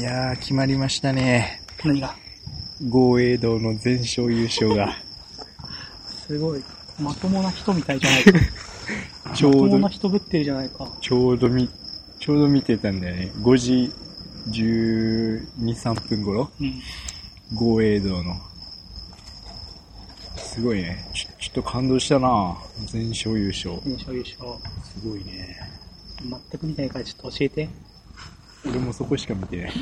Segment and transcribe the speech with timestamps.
[0.00, 1.60] いやー、決まりましたね。
[1.84, 2.14] 何が？
[2.88, 4.96] 豪栄道の全勝優勝が。
[6.26, 6.64] すごい。
[6.98, 8.32] まともな人みたいじゃないか。
[9.36, 10.90] ちょうどまともな、人ぶってるじゃないか。
[11.02, 11.68] ちょうどみ、
[12.18, 13.30] ちょうど見てたんだよね。
[13.42, 13.92] 5時
[14.48, 16.50] 12、3分頃？
[16.58, 16.80] うん。
[17.54, 18.40] 豪栄道の。
[20.38, 21.04] すごいね。
[21.12, 22.56] ちょ、ちょっと感動したな
[22.86, 23.78] 全勝優勝。
[23.84, 24.58] 優勝優勝。
[24.82, 25.58] すごいね。
[26.22, 27.68] 全く見てないからちょっと教えて。
[28.66, 29.72] 俺もそこしか見てない。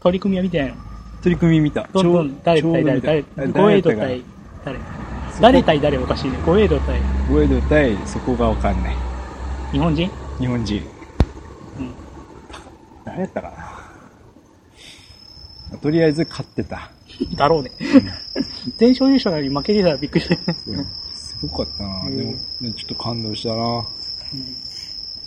[0.00, 0.76] 取り組みは見てないの？
[1.22, 1.88] 取り組み見た。
[1.92, 4.22] どんどん誰対誰、誰、ゴエイド対
[4.64, 4.78] 誰。
[5.40, 5.62] 誰？
[5.62, 6.38] 対誰おかしいね。
[6.44, 8.96] ゴエイド対豪栄道対そこがわかんない。
[9.72, 10.10] 日本人？
[10.38, 10.82] 日本人。
[11.78, 11.94] うん。
[13.04, 13.50] 誰やったか
[15.72, 15.78] な？
[15.78, 16.90] とりあえず勝ってた。
[17.36, 17.70] だろうね。
[18.78, 20.54] 全勝優勝なのに負けてたらびっくりした。
[21.12, 22.38] すごかったな、うんでも、ね
[22.72, 23.84] ちょっと感動したなまあ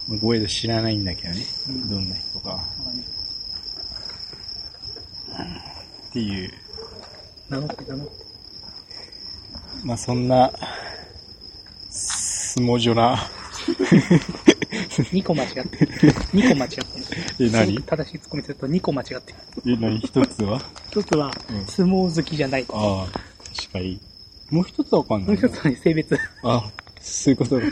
[0.09, 1.45] ゴエド知らないんだけどね。
[1.69, 2.63] うんどんな人か。
[6.09, 6.51] っていう。
[9.83, 10.51] まあそんな、
[11.89, 13.17] 相撲所な。
[14.87, 15.91] 2個間違ってる。
[16.33, 16.85] 2個間違ってる。
[17.47, 17.81] え、何？
[17.81, 19.73] 正しいツッコミすると2個間違ってる。
[19.73, 19.99] え、何？
[19.99, 20.61] 一つは？
[20.89, 22.65] 一つはうん、相撲好きじゃない。
[22.69, 23.19] ああ、
[23.55, 23.99] 確かに。
[24.51, 25.27] もう一つはわかんない。
[25.29, 26.15] もう一つはね、性別。
[26.43, 27.65] あ、そういうことだ。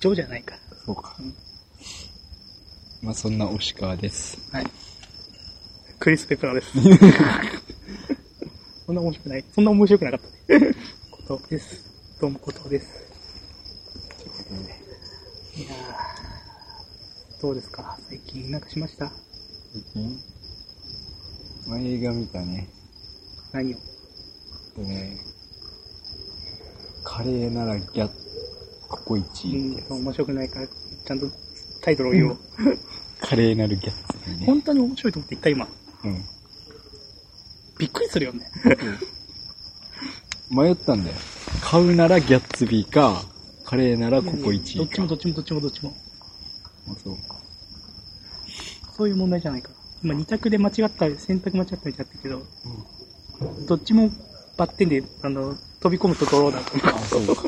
[0.00, 0.55] 女じゃないから。
[0.86, 1.34] そうかうん。
[3.02, 4.38] まあそんな押川です。
[4.52, 4.66] はい。
[5.98, 6.68] クリス・ペプラです。
[8.86, 9.44] そんな面白くない。
[9.54, 10.74] そんな面白くなかったね。
[11.10, 11.84] ことです。
[12.20, 12.86] どうもことです。
[15.56, 17.98] いやーどうですか？
[18.08, 19.10] 最近なんかしました？
[19.72, 20.20] 最近？
[21.66, 22.68] まあ映画見たね。
[23.52, 23.78] 何を？
[24.78, 25.18] えね、
[27.02, 28.10] カレーならギャッ、
[28.88, 29.90] ココイチってやつ。
[29.90, 31.26] うん、面白くないから、ちゃんと
[31.82, 32.38] タイトルを言おう。
[33.20, 34.46] カレーなるギャッツね。
[34.46, 35.68] 本当に面白いと思って言った今。
[36.04, 36.24] うん。
[37.78, 38.50] びっくりするよね。
[40.50, 41.16] 迷ったんだよ。
[41.62, 43.22] 買うならギャッツビーか、
[43.64, 44.80] カレーならココイチか。
[44.80, 45.94] どっちもどっちもどっちもどっちも。
[46.88, 47.16] あそう。
[48.96, 49.70] そういう問題じゃないか。
[50.02, 52.42] 今二択で間違った、選択間違ったみたいだったけど、
[53.66, 54.10] どっちも
[54.56, 56.94] バッテンで、あの、飛び込むとドローだと思う。
[56.94, 57.42] あ、そうか。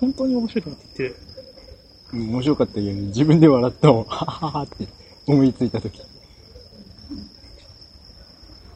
[0.00, 1.22] 本当に面白いと思って言ってる。
[2.12, 4.04] うん面白かったけど、自分で笑ったもん。
[4.04, 4.88] はははって
[5.26, 6.00] 思いついたとき。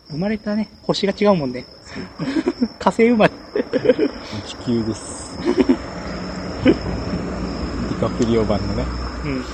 [0.09, 1.65] 生まれたね、星が違うもんね。
[2.79, 3.33] 火星生まれ。
[4.47, 5.37] 地球です。
[6.65, 8.85] ディカプリオ版のね。
[9.25, 9.45] うん。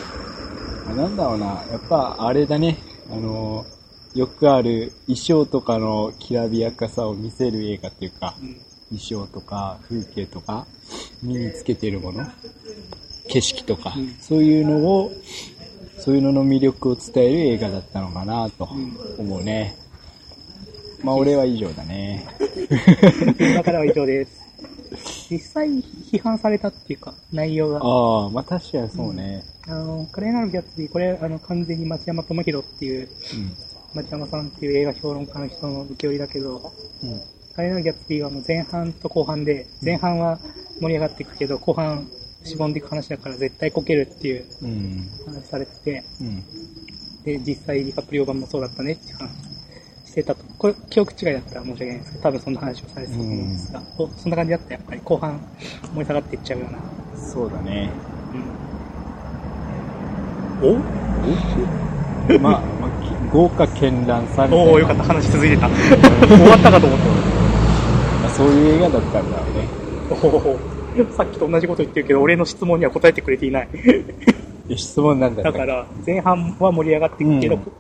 [0.93, 2.77] あなんだろうな、やっぱあれだね。
[3.11, 3.81] あのー
[4.19, 8.57] よくある衣装とかのきらびやかさを見せる映画っていうか、うん。
[8.99, 10.67] 衣装とか風景とか、
[11.23, 12.25] 身につけてるもの、
[13.29, 15.13] 景色とか、うんそういうのを、
[15.99, 19.77] そういうのの魅力を伝える映画だったのかなとん思うね。
[21.03, 22.27] まあ俺は以上だね。
[23.55, 24.41] だからは以上です。
[25.31, 27.81] 実際批判されたっていうか、内容が。
[27.83, 29.45] ああ、まあ確かにそうね。
[29.67, 33.55] あの、カレーなるギャッツビー、これ、あの、完全に町山智博っていう、うん。
[33.95, 36.73] 町山さんっていう映画評論家の人の受け売りだけど、
[37.03, 37.21] うん。
[37.55, 40.39] カレーなるギャッツビーはもう前半と後半で、前半は
[40.81, 42.09] 盛り上がっていくけど、後半、
[42.43, 45.09] しぼんでいく話だから絶対こけるっていううん。
[45.27, 46.43] 話されてて、うん。
[47.25, 49.31] で、実際ディカプリオ版もそうだったねって話
[50.07, 50.43] してたと。
[50.59, 55.41] これ、記憶違いだったら申し訳ないんですけど、多分そんな話をされてたと思うんですが、おそんな感じだったやっぱり後半
[55.95, 56.79] 盛り下がっていっちゃうような。
[57.21, 57.91] そうだね。
[60.63, 62.43] うん。
[62.43, 64.71] まあ、まあき豪華絢爛さみたいな。
[64.71, 65.69] おおーよかった、話続いてた。
[65.69, 65.77] 終
[66.47, 67.05] わったかと思った。
[67.07, 69.80] まあ、そういう映画だったんだろうね。
[71.17, 73.69] さっきと同じこと言ってるけど、俺の質問には答えてくれていない。
[73.75, 77.73] え質問なんだったっけだから、前半は盛り上がっていくけど、うん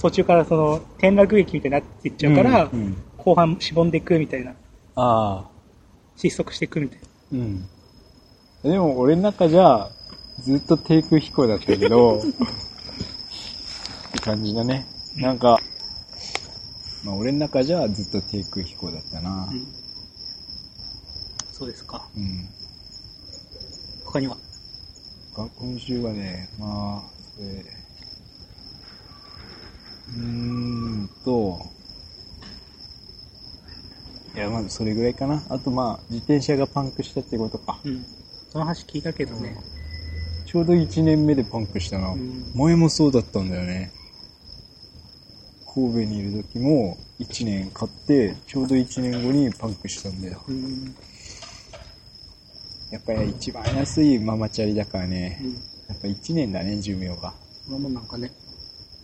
[0.00, 4.54] 途中からその、転落劇みたいになっていっちゃうから、うんうん後半しぼんでいくみたいな、あ
[4.96, 5.44] あ。
[6.14, 6.98] 失速していくみたい
[7.32, 7.38] な。
[7.38, 7.64] うん。
[8.62, 9.88] でも俺の中じゃ、
[10.40, 12.22] ずっと低空飛行だったけど、 っ
[14.12, 14.84] て感じだね。
[15.16, 15.58] なんか、
[17.02, 19.48] まあ俺の中じゃずっと低空飛行だったな。
[19.50, 19.83] うん
[21.56, 22.02] そうですか。
[22.16, 22.48] うん。
[24.04, 24.36] 他には？
[25.36, 27.64] が今週はね、まあ、それ
[30.08, 30.20] うー
[31.04, 31.64] んと、
[34.34, 35.44] いや、まあ、それぐらいかな。
[35.48, 37.78] あと、まあ、自転車がパンクしたってことか。
[37.84, 38.04] うん。
[38.50, 39.56] その話聞いたけどね。
[40.46, 42.08] ちょうど1年目でパンクしたな。
[42.08, 43.92] うん前もそうだったんだよね。
[45.72, 50.40] 神戸にいる時も1年買って、ちょうど1年後にパンクしたんだよ。
[50.48, 50.94] うん。
[52.94, 55.40] やっぱり一番安いママチャリだからね。
[55.42, 55.52] うん。
[55.54, 55.58] や
[55.94, 57.34] っぱ1年だね、寿命が。
[57.68, 58.30] まあまあなんかね。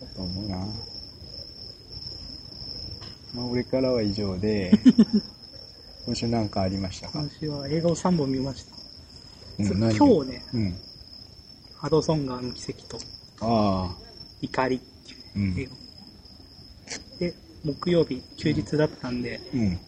[0.00, 0.58] だと思うな。
[3.34, 4.70] まあ、俺からは以上で、
[6.06, 7.18] 今週なんかありましたか？
[7.18, 8.64] 今週は映画を3本見まし
[9.58, 9.64] た。
[9.64, 10.76] そう何今日ね、うん。
[11.74, 12.96] ハドソン川の奇跡と
[13.40, 13.96] ああ。
[14.40, 14.86] 怒りって
[15.34, 15.38] う。
[15.40, 15.76] いうん映画を。
[17.18, 17.34] で、
[17.64, 19.78] 木曜日、休日だったんで、うん。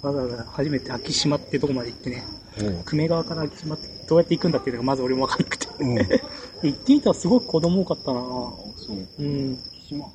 [0.00, 2.22] わざわざ初めて昭島ってとこまで行ってね、
[2.56, 5.66] 久米川から昭島ってどうやって行くんだっていうのがまず俺もわかんなくて。
[5.78, 5.94] うん。
[5.94, 6.22] で
[6.62, 8.96] 行ってみたらすごく子供多かったなそう。
[9.18, 9.58] うん。
[9.88, 10.06] 島。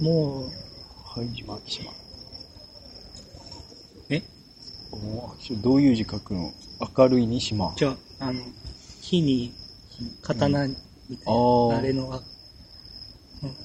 [0.00, 0.50] もう、
[1.04, 1.90] はい、島、島。
[4.10, 4.22] え？
[5.62, 6.52] どういう字書くの？
[6.96, 7.72] 明るいに島。
[7.76, 8.40] じゃあ、あの、
[9.00, 9.52] 火に
[10.22, 12.20] 刀みたいな、あーあれの、あ
[13.42, 13.56] うん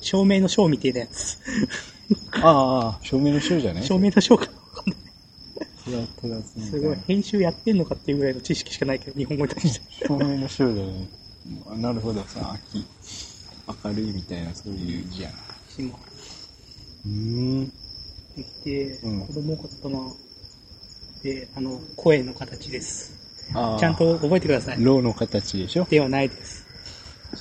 [0.00, 1.38] 照明の章みたいなやつ。
[2.42, 4.48] ああ、照明の章じゃない照明の章か
[5.84, 10.06] すみたすごい、編集やってんのかっていうぐらいの知識しかないけど、日本語に対して。
[10.06, 10.94] 照明の章じゃない。
[11.68, 12.84] あなるほどさ、秋。
[13.84, 15.34] 明るいみたいな、そういう字やな。
[15.68, 17.66] 島うーん。
[18.36, 19.98] できて、うん子供多かったな
[21.22, 23.14] で、あの、声の形です。
[23.52, 23.96] ちゃん。
[23.96, 24.82] と覚えてください。
[24.82, 25.86] ローの形でしょ？
[25.88, 26.64] ではないです。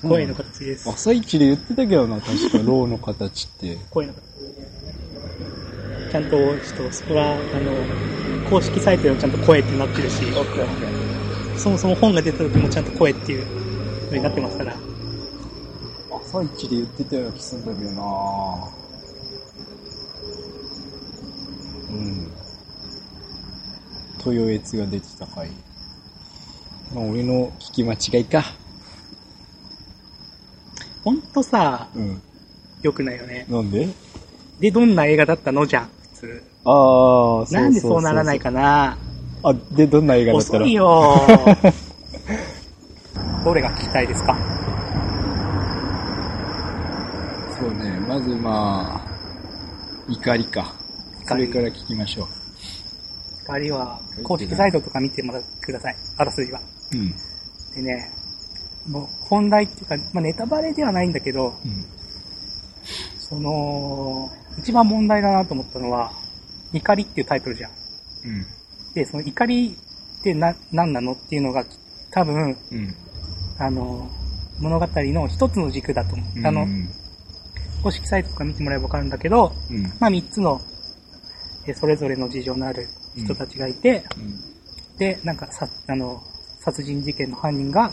[0.01, 0.89] 声の形です。
[0.89, 3.77] 朝一で言ってたけどな、確かローの形って。
[3.89, 4.23] 声の形。
[6.11, 7.87] ちゃんと、ちょっと、そこは、あの、
[8.53, 10.31] 公式サイトでもちゃんと声ってなってるし、
[11.55, 13.47] そもそも本が出た時もちゃんと声っていう
[14.05, 14.77] 風になってますから、
[16.11, 18.03] 朝一で言ってたような気するんだけどな
[21.89, 22.31] うん。
[24.23, 25.49] 豊悦が出てた回。
[26.93, 28.43] まあ、俺の聞き間違いか。
[31.03, 32.21] ほんとさ、うん。
[32.83, 33.47] 良くないよね。
[33.49, 33.87] なんで？
[34.59, 35.65] で、どんな映画だったの？
[35.65, 35.89] じゃん、
[36.65, 38.97] ああ、なんでそうならないかな
[39.43, 41.11] あ、で、どんな映画だったら遅いよ
[43.43, 44.35] どれが聞きたいですか？
[47.59, 50.73] そうね、まずまあ、怒りか。
[51.25, 52.27] そ怒りれから聞きましょ
[53.41, 55.95] 光は、公式サイトとか見てもらってください。
[56.17, 56.59] あらすじは。
[56.93, 56.97] う。
[56.97, 57.11] うん。
[57.75, 58.09] でね、
[58.87, 61.85] もう本題っていうか、まあ、ネタバレではないんだけど、うん。
[63.19, 66.11] その、一番問題だなと思ったのは、
[66.73, 67.71] 怒りっていうタイトルじゃん。
[67.71, 68.45] うん。
[68.93, 69.75] で、その怒り
[70.19, 71.65] ってな、何なのっていうのが、
[72.11, 72.95] 多分、うん。
[73.57, 74.09] あの、
[74.59, 76.47] 物語の一つの軸だと思う。
[76.47, 76.89] あの、うん。
[77.83, 79.83] 公式サイトとか見てもらえばわかるんだけど、うん。
[79.99, 80.61] まあ三つの、
[81.67, 84.97] えそれぞれの事情のある人たちがいて、うん。
[84.97, 86.21] で、なんかさ、あの、
[86.59, 87.91] 殺人事件の犯人が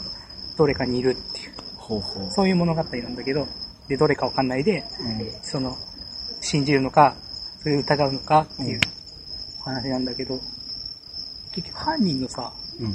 [0.57, 2.31] どれかにいるっていう、ほうほう。
[2.31, 3.47] そういう物語なんだけど、
[3.89, 5.43] で、どれかわかんないで、うん。
[5.43, 5.77] その、
[6.41, 7.15] 信じるのか、
[7.63, 8.81] それを疑うのかっていう
[9.65, 10.39] 話なんだけど、
[11.53, 12.95] 結局犯人のさ、うん。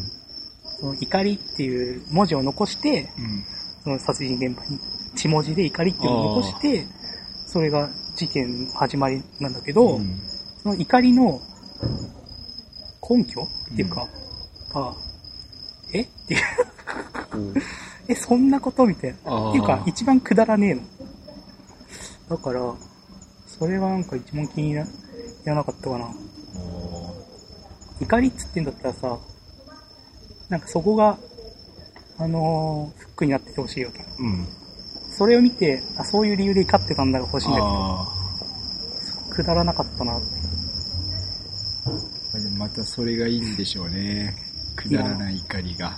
[0.80, 3.44] その怒りっていう文字を残して、うん。
[3.84, 4.80] その殺人現場に
[5.16, 6.86] 血文字で怒りっていうのを残して、
[7.48, 10.20] それが事件の始まりなんだけど、うん。
[10.64, 11.40] その怒りの
[13.08, 13.44] 根拠
[13.74, 14.08] っていうか、
[14.74, 14.94] が、
[15.94, 16.02] え？
[16.02, 16.42] っていう、
[18.10, 18.86] え、そんなこと？
[18.86, 19.18] みたいな。
[19.26, 20.82] あーっていうか、一番くだらねえの。
[22.30, 22.74] だから、
[23.58, 24.88] それがなんか一番気にな、や
[25.46, 26.10] らなかったかな。
[28.02, 29.18] 怒りっつってんだったらさ、
[30.50, 31.18] なんかそこが、
[32.18, 34.06] あのーフックになっててほしいわけ。
[34.20, 34.48] うん。
[35.18, 38.08] それを見て、あ、そういう理由で怒ってたんだが欲しいんだけど、あ
[39.30, 40.26] くだらなかったなって。
[42.58, 44.36] またそれがいいんでしょうね。
[44.76, 45.98] くだらない怒りが。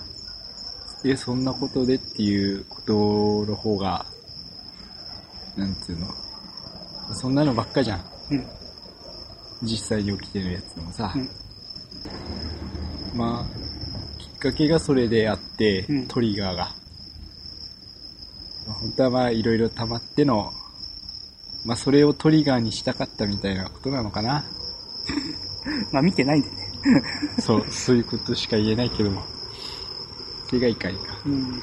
[1.03, 2.93] え、そんなことでっていうこと
[3.45, 4.05] の方が、
[5.55, 6.07] なんつうの。
[7.17, 8.01] そんなのばっかじゃん。
[8.31, 8.45] うん。
[9.63, 11.11] 実際に起きてるやつもさ。
[11.15, 11.29] うん
[13.17, 16.65] まあ、きっかけがそれであって、うんトリガーが。
[18.67, 20.51] まあ本当はまあいろいろ溜まっての、
[21.65, 24.45] まあそれをトリガーにしたかったみたいなことなのかな。
[25.91, 26.67] まあ見てないんでね。
[27.41, 29.23] そう、そういうことしか言えないけども。
[30.47, 31.19] それが怒りか。
[31.25, 31.61] うん。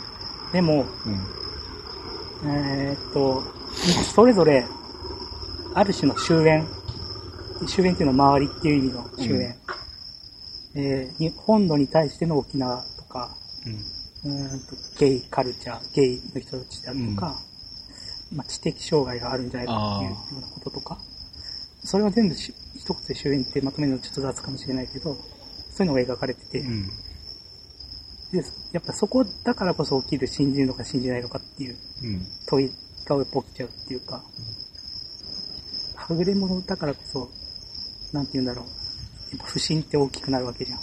[0.52, 2.50] でも、うん。
[2.50, 3.42] えーっと、
[4.14, 4.66] それぞれ、
[5.75, 6.64] ある種の終焉。
[7.66, 9.54] 終焉っていうのは周りっていう意味の終焉。
[10.76, 14.33] えーに本土に対しての沖縄とか、うん。
[14.33, 17.35] うーんとゲイカルチャー、ゲイの人たちであるとか、
[18.35, 20.99] まあ、知的障害があるんじゃないかっていうようなこととか、
[21.85, 26.87] それは全部し一言で終焉ってまとめるのちょっと雑かもしれないけど、そういうのが描かれてて、うん。
[28.33, 32.26] でやっぱそこだからこそ起きる信じるのか信じないのかっていううん。
[32.47, 32.71] 問い
[33.07, 34.23] が起きちゃうっていうか、
[36.06, 37.30] はぐれ者だからこそ、
[38.12, 40.80] なんて言うんだろう、やっぱ不信って大きくなるわけじゃん。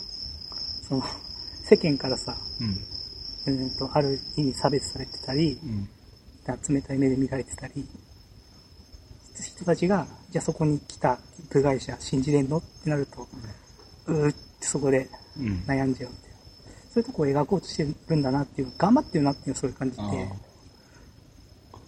[0.88, 1.04] その、
[1.64, 3.66] 世間からさ、うん。
[3.66, 5.88] んと、ある意味差別されてたり、うん。
[6.68, 7.88] 冷たい目で見られてたり、
[9.40, 11.20] 人たちが、じゃあそこに来た
[11.52, 12.58] 部外者信じれんの？
[12.58, 13.28] ってなると、
[14.08, 15.64] うーってそこでうん。
[15.68, 16.38] 悩んじゃうみたいな。
[16.94, 20.30] そういうとこを描こうとしてるんだなっていう、頑張ってるなっていうそういう感じあで、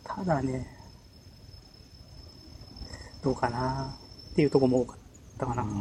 [0.03, 0.82] ただね、
[3.23, 3.95] どうかな
[4.31, 4.97] っていうとこも多かっ
[5.37, 5.61] たかな。
[5.61, 5.65] あ。
[5.65, 5.71] うん。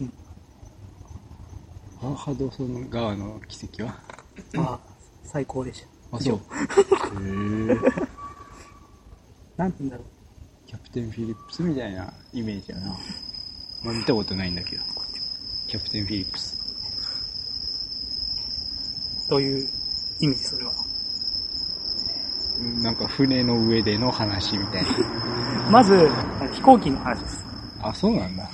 [0.00, 0.12] うん
[2.02, 3.98] アハドソン川の奇跡は？
[4.52, 4.80] まあ、
[5.24, 6.16] 最高でした。
[6.16, 6.36] あ、そう。
[6.36, 6.40] へ
[7.72, 7.76] え。
[9.56, 10.06] なんて言うんだろう。
[10.66, 12.88] キャプテンフィリップスみたいなイメージやな。
[13.82, 14.82] まあ見たことないんだけど。
[15.68, 16.58] キャプテンフィリップス。
[19.30, 19.68] どういう
[20.20, 20.72] 意味でそれは？
[22.58, 24.88] なんか船の上での話みたいな。
[25.70, 26.08] まず、
[26.52, 27.44] 飛行機の話です。
[27.82, 28.48] あ、そうなんだ。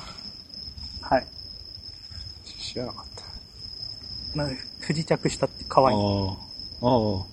[1.02, 1.26] はい。
[2.44, 3.23] 知らなかった。
[4.35, 4.49] まあ、
[4.80, 5.97] 不時着したって川に。
[5.97, 6.88] ああ。
[6.88, 7.26] あ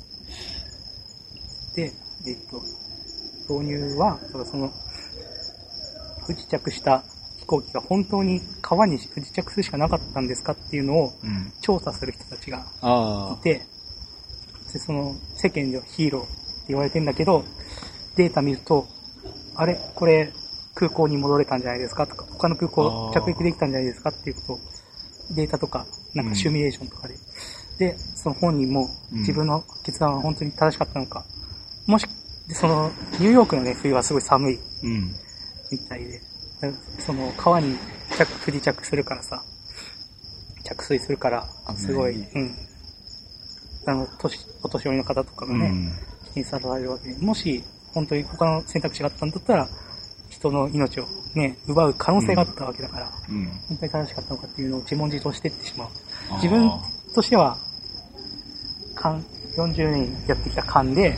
[1.76, 1.92] で、
[2.28, 2.62] えっと、
[3.54, 4.72] 導入は、その、
[6.28, 7.04] 不時着した
[7.40, 11.14] 飛行機が本当に川に不時着するしかなかったんですかっていうのを。
[11.62, 13.66] 調査する人たちがあいて、
[14.74, 16.39] で、その世間ではヒーロー
[16.70, 17.44] 言われてんだけど、
[18.16, 18.88] データ見ると、
[19.56, 19.78] あれ？
[19.96, 20.32] これ
[20.76, 22.08] 空港に戻れたんじゃないですか？
[22.08, 24.10] とか、他の空港着陸できたんじゃないですか？
[24.10, 24.54] っていうこと。
[24.54, 24.60] を、
[25.36, 25.86] データとか、
[26.16, 27.16] なんかシミュレーションとかで。
[27.78, 29.20] で、その本人もうん。
[29.20, 31.24] 自分の決断は本当に正しかったのか。
[31.86, 32.06] もし、
[32.48, 34.60] でその、ニューヨークのね、冬はすごい寒い。
[35.72, 36.20] みたいで、
[36.62, 37.76] だその川に
[38.18, 39.44] 着不時着するからさ、
[40.64, 42.56] 着水するから、すごいうん。
[43.86, 45.92] あの、年、お年寄りの方とかがね、
[46.36, 46.44] うん。
[46.44, 49.68] 危険さられるわけで、もし、本当に他の選択肢があったんだったら、
[50.30, 53.46] 人の命をね、奪う可能性があったわけだから、うん。
[53.68, 55.90] 本当に正しかったのかっていうのを自問自答していってしまう。
[56.36, 56.72] 自分
[57.14, 57.58] としては、
[58.96, 59.24] 勘、
[59.56, 61.18] 40年やってきた勘で、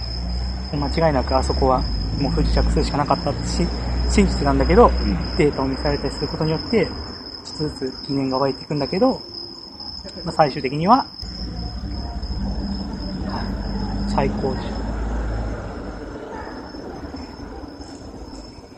[0.73, 1.83] 間違いなくあそこは
[2.17, 3.67] もう不時着するしかなかったし
[4.09, 5.37] 信じてたんだけど、うん。
[5.37, 9.21] データを見せられたりすることによって、ちょっとずつ疑念が湧いていくんだけど、
[10.23, 11.07] まあ、最終的には、はい
[14.13, 14.91] 最高でした。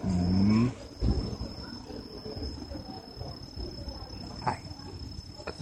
[0.05, 0.71] うん。
[4.45, 4.59] はい。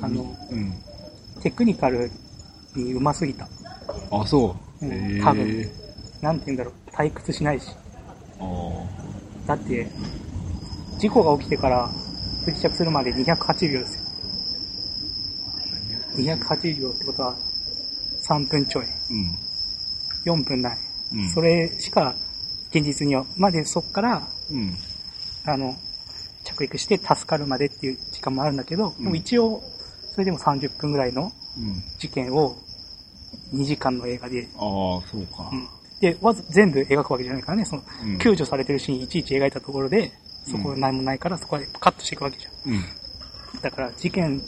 [0.01, 0.75] あの、うん。
[1.41, 2.09] テクニカル
[2.75, 3.47] に上手すぎた。
[4.11, 4.85] あ、そう。
[4.85, 5.21] うん。
[5.23, 5.69] 多分
[6.21, 7.69] なんて言うんだろう、退屈しないし。
[8.39, 9.47] ああ。
[9.47, 9.87] だって、
[10.99, 11.89] 事故が起きてから
[12.45, 14.11] 不時着するまで208秒ですよ。
[16.17, 17.35] 280秒ってことは
[18.27, 18.85] 3分ちょい。
[18.85, 20.41] うん。
[20.41, 20.77] 4分ない。
[21.13, 21.29] うん。
[21.29, 22.15] それしか
[22.69, 24.75] 現実には、までそっから、うん。
[25.45, 25.75] あの、
[26.43, 29.61] 着陸して助かるまでっていう時間もあるんだけど、うんでも一応、
[30.11, 31.83] それでも30分ぐらいのうん。
[31.97, 32.55] 事件を
[33.53, 34.59] 2時間の映画で、ああ、
[35.09, 35.55] そうかう。
[35.55, 35.67] ん
[35.99, 40.11] で、わず全部描くわけじゃないからね、その、うん救助されてるシーンいちいち描いたところで、
[40.49, 42.73] そこ何もないから、そこでカットしていくわけじゃん。
[42.73, 42.81] うん。
[43.61, 44.43] だから、事件で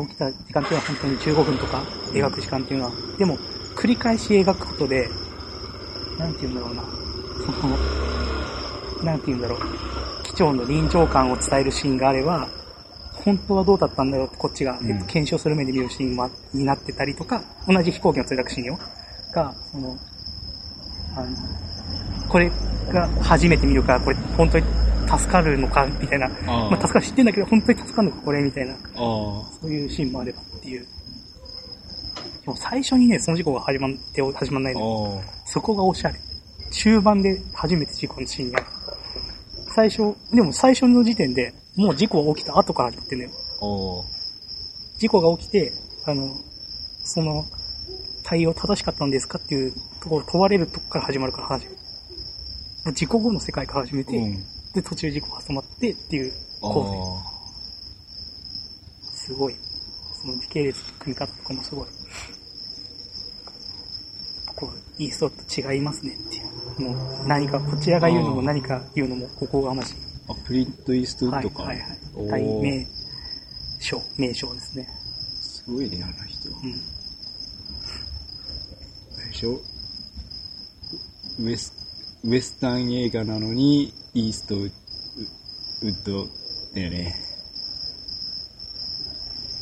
[0.00, 3.38] 起きた時間っていうのは本当に15分とか描く時間っていうのは、でも、
[3.76, 5.08] 繰り返し描くことで、
[6.18, 9.60] なんて言うんだろうな、その、なんて言うんだろう、
[10.24, 12.48] 機長の臨場感を伝えるシーンがあれば、
[13.26, 18.78] 本当はどうだったんだろうってこっちが、うんえっと検証する目で見るシーンもになってたりとか、同じ飛行機の墜落シーンよ、
[19.34, 19.96] が、その、
[21.16, 21.36] あの、
[22.28, 22.48] これ
[22.92, 24.64] が初めて見るから、これ本当に
[25.08, 26.26] 助かるのか、みたいな。
[26.46, 28.74] ああまあ助かる知ってんだけど、本当に助かるのか、これ、みたいな。
[28.74, 30.82] あそういうシーンもあればっていう。
[30.82, 30.86] で
[32.46, 34.78] も最初にね、その事故が始まって、始まんないあ。
[34.78, 35.20] の。
[35.20, 36.20] あそこがおしゃれ。
[36.70, 38.64] 中盤で初めて事故のシーンが。
[39.74, 43.30] 最初、でも最初の時点で、もう事故が起きた後から始まってんのよ。
[44.98, 45.72] 事故が起きて、
[46.06, 46.34] あの、
[47.04, 47.44] その、
[48.24, 51.66] 対応正しかったんですかっていうところを問われるとこから始まるから話。
[52.94, 54.04] 事故後の世界から始めあ。
[54.04, 54.44] て、うん。
[54.72, 57.30] で、途中事故が挟まってっていう構成。
[57.30, 57.36] あ
[59.12, 59.54] すごい。
[60.22, 61.86] その時系列の組み方とかもすごい。
[64.54, 66.40] こう、イーストと違いますねってい
[66.78, 66.90] う。
[66.90, 70.05] もう何か、こちらが言うのも何か言うのもここがましい。
[70.28, 70.32] あ。
[70.32, 71.62] あ、プリントイーストウッドか。
[71.64, 72.86] はいはいはい大名
[73.80, 74.88] 称、名称ですね。
[75.40, 76.48] すごいね、あの人。
[76.48, 76.54] うん。
[79.16, 79.60] あれでしょ？
[81.38, 81.72] ウエス、
[82.24, 84.72] ウエスタン映画なのに、イーストウッ
[85.82, 86.26] ウッド
[86.74, 87.14] だよね。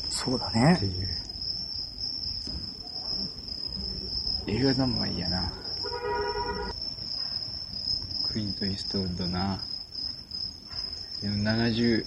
[0.09, 0.85] そうだねって。
[0.85, 1.07] いう。
[4.47, 5.51] 映画三昧やな。
[8.29, 9.59] クリント・イーストウッドな。
[11.21, 12.05] でも70、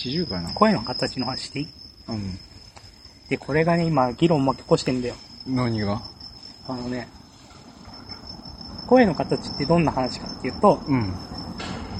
[0.00, 0.50] 80かな。
[0.54, 1.68] 声の形の話していい？
[2.08, 2.38] うん。
[3.28, 5.14] で、これがね、今、議論巻き起こしてんだよ。
[5.46, 6.00] 何が？
[6.66, 7.08] あのね、
[8.86, 11.14] 声の形ってどんな話かっていうと、うん。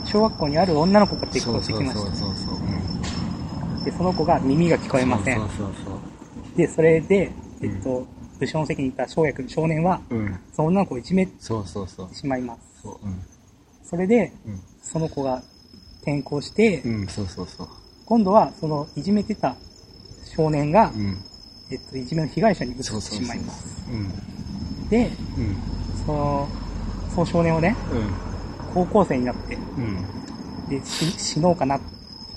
[0.05, 2.01] 小学校にある女の子が転校してきました。
[2.01, 2.55] そうそうそう。
[2.55, 2.79] うん
[3.85, 5.39] で、その子が耳が聞こえません。
[5.39, 5.99] そうそうそう
[6.59, 7.33] で、それで、
[7.63, 8.07] えっと、
[8.39, 10.19] 武将の席にいた翔也君、少年は、そう。
[10.19, 10.41] うん。
[10.53, 12.15] その女の子をいじめてそうそうそう。
[12.15, 12.83] しまいます。
[12.83, 13.07] そう。
[13.07, 13.23] うん。
[13.85, 14.61] それで、うん。
[14.83, 15.43] その子が
[16.09, 17.69] 転校して、うん、そうそうそう。
[18.07, 19.55] 今度は、その、いじめてた
[20.37, 21.19] 少年が、うん。
[21.71, 22.85] えっと、いじめの被害者に移って。
[22.85, 23.85] しまいます。
[23.91, 24.89] うん。
[24.89, 25.57] で、うん。
[26.07, 26.49] その、
[27.15, 28.75] その少年をね、うん。
[28.75, 30.05] 高校生になって、うん。
[30.69, 31.79] で、し死のうかな、う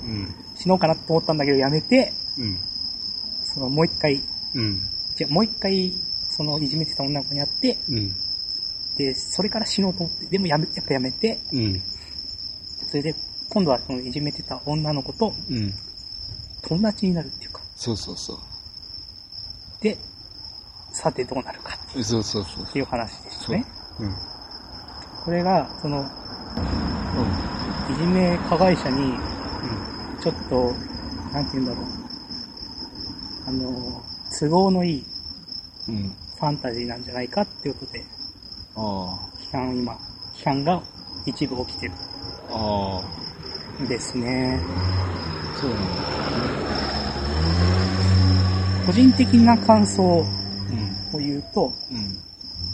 [0.05, 0.35] ん。
[0.55, 2.57] 死のうかなと思ったんだけど、やめて、うん。
[3.43, 4.21] その、もう一回、
[4.53, 4.81] うん。
[5.15, 5.93] じゃあもう一回、
[6.29, 8.11] その、いじめてた女の子に会って、うん。
[8.97, 11.81] で、それから死のうと思って、でもやめ、やっぱやめて、うん。
[12.89, 13.15] それで、
[13.51, 15.73] 今度はその、いじめてた女の子とうん。
[16.63, 18.37] 友達になるっていうか、そうそうそう。
[19.81, 19.97] で、
[20.93, 23.55] さてどうなるかそうそうそうっていう話でしたそう。
[23.55, 23.65] ね。
[23.99, 24.15] うん。
[25.25, 26.05] これが、その、うん。
[27.93, 29.17] いじめ加害者に、
[30.21, 30.71] ちょっと、
[31.33, 31.85] なんて言うんだろう。
[33.47, 34.01] あの、
[34.39, 35.05] 都合のいい
[35.89, 35.95] うん。
[35.95, 36.09] うん。
[36.09, 38.05] ファンタジーなんじゃないかっていうことで、
[38.75, 39.93] あ批判、今、
[40.35, 40.81] 批判が
[41.25, 41.91] 一部起きてる
[42.49, 42.55] あ。
[42.55, 43.20] ああ。
[43.81, 44.61] んですね。
[45.55, 46.11] そうなんだ。
[48.85, 50.25] 個人的な感想を
[51.13, 51.21] うん。
[51.21, 51.97] 言うと、うん。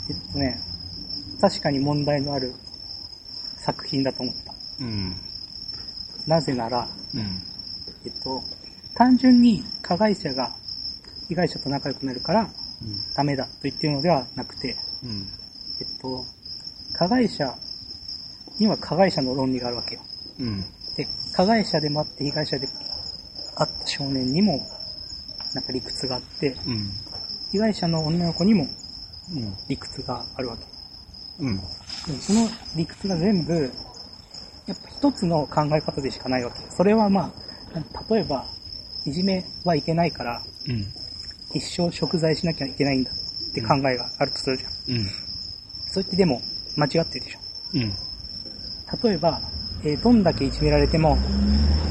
[0.09, 0.61] えっとね、
[1.41, 2.53] 確かに問題のある
[3.57, 4.53] 作品だと思った。
[4.79, 5.15] うん。
[6.27, 7.41] なぜなら、うん。
[8.05, 8.41] えっと、
[8.95, 10.51] 単純に加害者が
[11.27, 12.49] 被害者と仲良くなるから
[13.15, 15.27] ダメだと言ってるのではなくて、うん。
[15.79, 16.25] えっと、
[16.93, 17.53] 加害者
[18.59, 20.01] には加害者の論理があるわけよ。
[20.39, 20.65] うん。
[20.97, 22.67] で、加害者でもあって被害者で
[23.55, 24.67] あった少年にも、
[25.53, 26.91] なんか理屈があって、うん。
[27.51, 28.67] 被害者の女の子にも
[29.33, 29.53] うん。
[29.67, 30.63] 理屈があるわけ。
[31.39, 31.57] うん。
[31.57, 31.61] で
[32.13, 33.71] もその理屈が全部、
[34.65, 36.57] やっぱ一つの考え方でしかないわけ。
[36.75, 37.31] それはま
[37.75, 38.45] あ、例えば、
[39.05, 40.87] いじめはいけないから、うん。
[41.53, 44.71] 一生食材しなきゃいけないんだって考えがあるとするじゃん。
[44.95, 45.07] うん。
[45.91, 46.41] それってでも
[46.75, 47.39] 間違ってるでしょ。
[47.73, 47.93] うん。
[49.03, 49.41] 例えば、
[49.83, 51.17] えーどんだけいじめられても、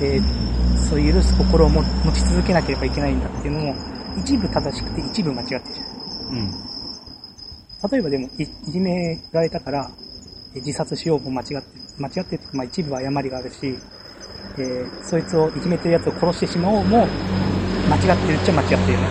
[0.01, 0.46] えー
[0.88, 3.75] そういう許す心をも持ち続けなければいけないんだっていうのも、
[4.20, 5.85] 一部正しくて一部間違ってるじゃ
[6.33, 6.38] ん。
[6.38, 6.51] うん。
[7.90, 9.90] 例えばでもい、いじめられたから、
[10.55, 11.62] えー自殺しようも間違ってる。
[11.99, 13.77] 間違ってるっていうかまあ一部は誤りがあるし、
[14.59, 17.07] えーそいつをいじめてるやつを殺してしまおうも、
[17.88, 19.09] 間違ってるっちゃ間違ってるよね。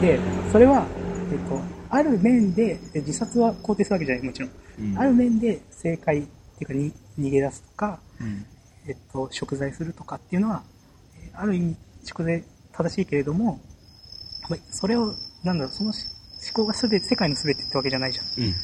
[0.00, 0.20] で、
[0.52, 0.86] それは、
[1.32, 4.50] えっ、と、ある面で、で自殺は肯定するわけじゃない、もちろん。
[4.80, 4.98] うん。
[4.98, 6.92] ある面で正解っていうかに
[7.28, 8.44] 逃げ出すとか、うん。
[8.88, 10.62] えっと、食材するとかっていうのは、
[11.22, 12.42] えーある意味、食材
[12.72, 13.60] 正しいけれども、
[14.48, 16.04] まあそれを、なんだろう、そのし
[16.52, 18.24] 思考がすべて、世界のすべてってわけじゃないじゃん。
[18.24, 18.54] うん。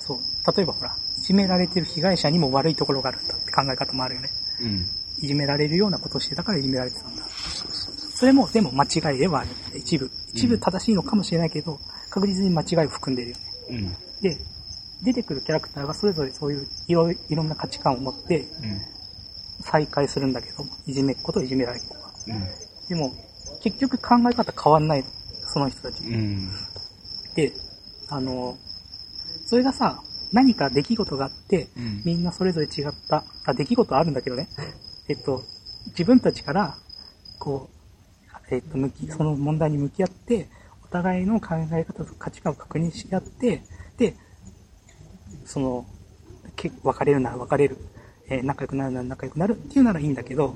[0.00, 0.18] そう。
[0.56, 4.30] 例えばほら、いじめられてる被害者にも悪いところがあるんだって考え方もあるよね。
[4.60, 4.86] うん。
[5.22, 7.22] いじめられるようなことをしてたからいじめられてたんだ。
[7.24, 9.50] それも、でも間違いではある。
[9.76, 10.10] 一部。
[10.32, 11.80] 一部正しいのかもしれないけど、
[12.10, 13.42] 確実に間違いを含んでるよね。
[13.70, 13.96] うん。
[14.20, 14.38] で、
[15.02, 18.80] 出てくるキャラクターがそれぞれそういういろいろんな価値観を持ってうん。
[19.62, 22.00] 再会するんだけど、いじめっ子といじめられっ子が。
[22.28, 22.48] うん。
[22.88, 23.12] でも、
[23.62, 25.06] 結局考え方変わんないの。
[25.46, 26.02] その人たち。
[26.04, 26.50] うん。
[27.34, 27.52] で、
[28.08, 28.56] あの、
[29.46, 32.02] それがさ、何か出来事があって、うん。
[32.04, 34.48] みんなそれぞれ違った、あ、出来事あるんだけどね。
[35.08, 35.42] えっと、
[35.88, 36.76] 自分たちから、
[37.38, 37.68] こ
[38.50, 40.48] う、えっと、向き、その問題に向き合って、
[40.84, 43.62] お互いの考え方と価値観を確認し合って、
[43.96, 44.16] で、
[45.50, 45.84] その、
[46.54, 47.76] け別れるなら別れる、
[48.28, 50.54] えー仲良くなるなら仲良くなるっていうならいいんだけど、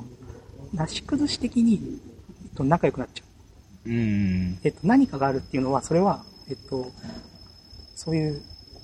[0.73, 2.01] なし崩し的に、
[2.45, 3.25] えっと、仲良くなっちゃ
[3.87, 3.91] う。
[3.91, 4.59] うん。
[4.63, 6.87] えっと、何かがあるっていうのは、それは、えっと、
[7.97, 8.41] そういう、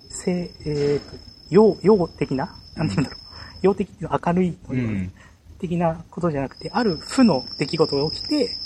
[0.09, 1.17] 性、えっと、
[1.51, 3.21] 陽、陽的ななんて言うんだろう。
[3.63, 5.13] 陽的っていうのは明るいとういう、ん。
[5.61, 8.57] 的なことじゃなくて、ある負の出来事が起きて、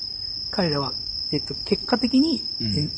[0.51, 0.95] 彼らは、
[1.33, 2.89] えっと、結果的に、うんえ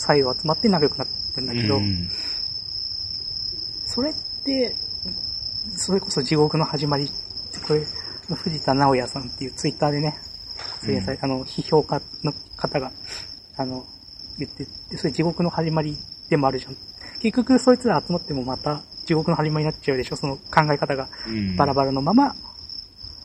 [0.00, 2.08] 最後集まって仲良くなったんだけど、うん。
[3.88, 4.76] それって、
[5.76, 7.86] それこそ地獄の始まりって、これ、
[8.34, 10.14] 藤田直也さんっていうツイッターでね、
[10.58, 12.92] 発言され、あの、批評家の方が、
[13.56, 13.86] あの、
[14.38, 15.96] 言ってて、それ地獄の始まり
[16.28, 16.76] でもあるじゃん。
[17.22, 21.56] 結局、そいつら集まってもまた地獄の始まりになっちゃうでしょ、その考え方がうん。
[21.56, 22.34] バラバラのまま、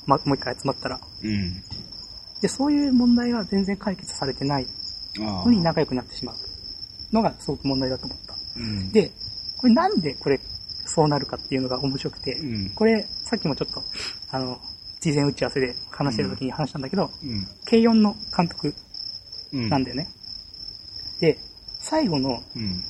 [0.05, 0.99] ま、もう一回集まったら。
[1.23, 1.61] うん。
[2.41, 4.67] で、そういう問題が全然解決されてない
[5.17, 6.35] のに仲良くなってしまう
[7.13, 8.35] のがすごく問題だと思った。
[8.55, 8.91] うん。
[8.91, 9.11] で、
[9.57, 10.39] これなんでこれ、
[10.93, 12.69] そうなるかっていうのが面白くて、うん。
[12.75, 13.81] これ、さっきもちょっと、
[14.29, 14.59] あの、
[15.01, 17.47] 事前打ち合わせで話してる時に話したんだけど、うん。
[17.65, 18.73] 軽音の監督
[19.53, 19.69] うん。
[19.69, 20.07] なんだよね。
[21.19, 21.37] で、
[21.79, 22.83] 最後の、うん。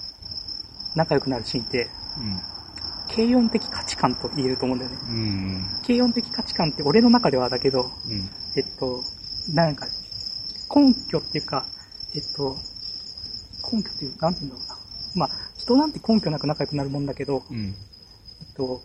[0.96, 1.88] 仲良くなるシーンって、
[2.18, 2.42] うん。
[3.16, 4.98] 軽音的価値観と言えると思うんだよね。
[5.08, 5.66] うん。
[5.86, 8.30] 軽音的価値観って俺の中ではだけど、うん。
[8.56, 9.02] えっと、
[9.54, 9.88] なんか、
[10.76, 11.66] 根拠っていうか、
[12.16, 12.58] えっと、
[13.72, 14.84] 根拠っていうか、なんて言うんだろうな。
[15.16, 17.74] まあ、人なんて根拠なく仲良くなるもんだけど、うん。
[18.44, 18.82] えっと、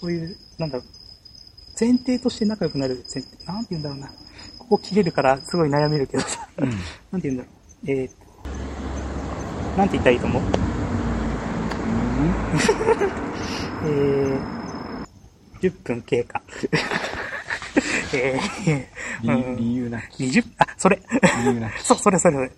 [0.00, 0.86] そういう、なんだろう、
[1.78, 4.08] 前提として仲良くなる前提、なんて言うんだろうな。
[4.58, 6.70] ここ切れるからすごい悩めるけどさ、うん。
[7.12, 7.90] なんて言うんだろう。
[7.90, 8.12] えーっ
[9.74, 10.42] と、なんて言ったらいいと思う？
[13.84, 15.08] えー、
[15.60, 16.42] 10分経過。
[18.14, 20.24] えー、理由なき。
[20.24, 21.00] 20、あ、それ。
[21.40, 21.82] 理由なき。
[21.82, 22.50] そう、それそれそれ。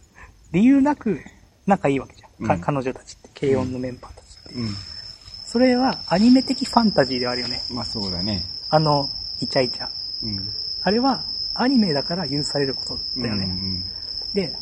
[0.52, 1.20] 理由なく
[1.66, 2.46] 仲いいわけじゃん。
[2.46, 4.54] かうん彼女たちって、軽音のメンバーたちって。
[4.54, 4.68] うん。
[5.50, 7.60] それはアニメ的ファンタジーではあるよね。
[7.72, 8.44] まあそうだね。
[8.68, 9.08] あの、
[9.40, 9.88] イチャイチャ。
[10.22, 10.38] うん。
[10.82, 13.46] あれはアニメだから許されることだよね。
[13.46, 13.82] うん
[14.32, 14.54] で、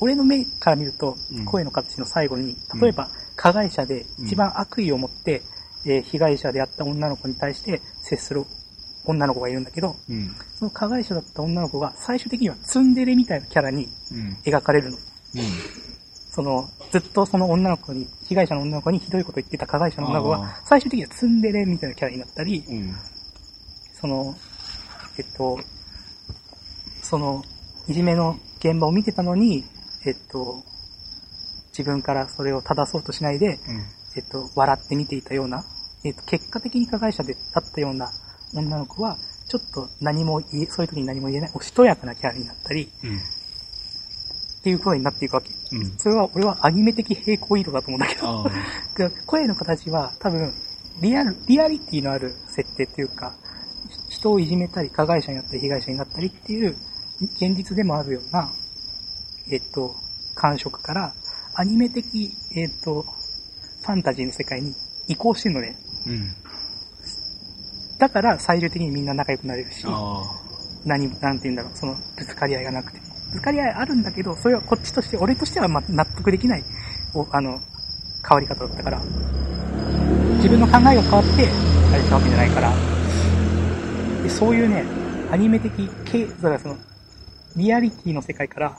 [0.00, 5.42] 俺の目から見るとうん、声の形の最後に、例えば、加害者で一番悪意を持って、
[5.86, 8.44] えー被害者であった女の子に対して接する
[9.04, 10.16] 女の子がいるんだけど、うん。
[10.16, 10.36] うん。
[10.56, 14.36] その加害者だった女の子が最終的にはツンデレみたいなキャラにうん。
[14.44, 14.96] 描かれるの。
[14.96, 15.42] うん。
[16.34, 22.94] その、ずっとその女の子に、被害者の女の子にひどいこと言ってた加害者の女の子あが、最終的にはツンデレみたいなキャラになったり、うん。
[24.00, 24.34] その、
[25.18, 25.58] えっと、
[27.02, 27.44] その、
[27.86, 29.64] いじめの現場を見てたのに、
[30.06, 30.62] えっと、
[31.72, 33.84] 自分からそれを正そうとしないで、うん。
[34.16, 35.64] えっと、笑って見ていたような、
[36.02, 38.10] えっと、結果的に加害者であったような
[38.54, 39.18] 女の子は、
[39.48, 43.20] ちょっと何も言え、そういう時に何も言えない、おしとやかなキャラになったり、うん。
[44.62, 45.50] っていう風になっていくわけ。
[45.72, 45.98] うん。
[45.98, 49.10] それは、俺はアニメ的平行移動だと思うんだけど。
[49.26, 50.54] 声の形は多分、
[51.00, 53.34] リアル、リアリティのある設定っていうか、
[54.08, 56.76] 人をいじめたり、加害者になったり、被害者になったりっていう、
[57.20, 58.52] 現実でもあるような、
[59.50, 59.96] えっと、
[60.36, 61.12] 感触から、
[61.54, 64.72] アニメ的、えっと、ファンタジーの世界に
[65.08, 65.76] 移行してるのね。
[66.06, 66.34] うん。
[67.98, 70.22] だから最終的にみんな仲良くなれるし、あ
[70.84, 73.11] 何も、なんて言うんだろう、その、ぶつかり合いがなくて。
[73.32, 76.64] ぶつかり合いあるんだけど、それはこっちとして、俺としてはま納得できない、
[77.14, 77.60] おあの、
[78.28, 79.00] 変わり方だったから、
[80.36, 81.48] 自分の考えが変わって、
[81.92, 82.72] あれしたわけじゃないから、
[84.22, 84.84] でそういうね、
[85.30, 86.76] アニメ的、けだからその、
[87.56, 88.76] リアリティの世界から、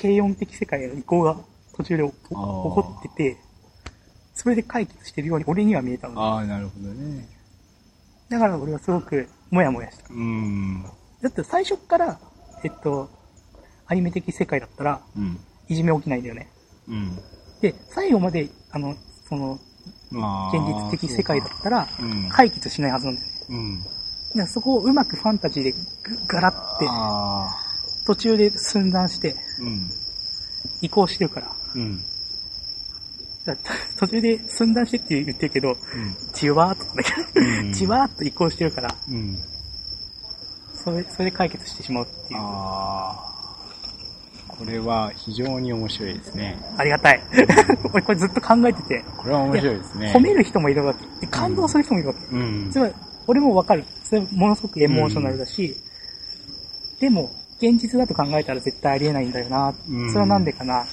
[0.00, 1.36] 軽音的世界への移行が
[1.76, 3.36] 途中で起こってて、
[4.34, 6.10] それで解決してるように俺には見えたあ。
[6.10, 6.22] の。
[6.22, 7.26] ああ、なるほどね。
[8.28, 10.04] だから俺はすごく、もやもやした。
[10.10, 10.84] うん。
[11.22, 12.18] だって最初から、
[12.62, 13.08] えっと、
[13.88, 15.38] アニメ的世界だったら、うん。
[15.68, 16.48] いじめ起きないんだよね。
[16.88, 17.18] うん。
[17.60, 18.94] で、最後まで、あの、
[19.28, 19.58] その、
[20.10, 20.56] まあ。
[20.56, 22.28] 現実的世界だったら、うん。
[22.28, 23.32] 解決しないはずなんだよね。
[23.48, 23.82] うん。
[24.34, 25.78] でそこをうまくファンタジーでぐ
[26.26, 26.86] ガラって。
[28.06, 29.90] 途中で寸断して、うん。
[30.82, 31.52] 移行してるから。
[33.98, 35.76] 途中で寸断してって言ってるけど、うん。
[36.34, 39.38] じわーっとじわーっと移行してるから、うん。
[40.74, 42.40] それ、それで解決してしまうっていう。
[44.58, 46.58] これは非常に面白いですね。
[46.78, 47.22] ありがたい。
[47.92, 50.12] 俺これずっと考えてて、これは面白いですね。
[50.14, 51.04] 褒める人もいるわけ。
[51.20, 52.20] で感動する人もいるわけ。
[52.34, 52.70] うん。
[52.72, 52.90] それは、
[53.26, 53.84] 俺もわかる。
[54.04, 55.76] それものすごくエモーショナルだし、
[57.00, 59.74] でも、現実だと考えたら絶対ありえないんだよな。
[59.88, 60.84] うんそれはなんでかな。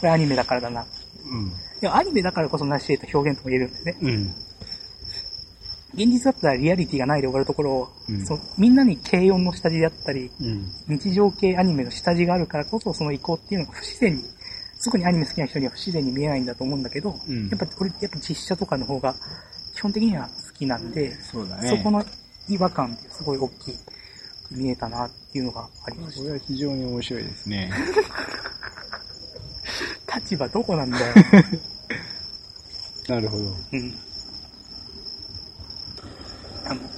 [0.00, 0.82] これアニメだからだな。
[0.82, 0.84] い
[1.32, 1.52] うん。
[1.80, 3.96] や、アニメだからこそ成し得た表現とも言えるんだよね。
[4.02, 4.34] うん。
[5.94, 10.70] 現実だったらリアリティがないで終わるところを、うんそうみんなに軽音の下地であったり、うん。
[10.88, 14.22] 日常系アニメの下地があるからこそ、その移行っていうのが不自然に、
[14.84, 19.14] 特にアニメ好きな人には不自然に見えないんだと思うんだけど、うんやっぱ俺、やっぱ実写とかの方が
[19.74, 21.68] 基本的には好きなんで、そね。
[21.68, 22.04] そこの
[22.48, 23.74] 違和感ってすごい大きい
[24.50, 27.70] 見えたなっていうのがありましこれは非常に面白いですね。
[30.06, 30.18] た。
[30.20, 31.14] 立場どこなんだよ。
[33.08, 33.56] なるほど。
[33.72, 33.98] うん。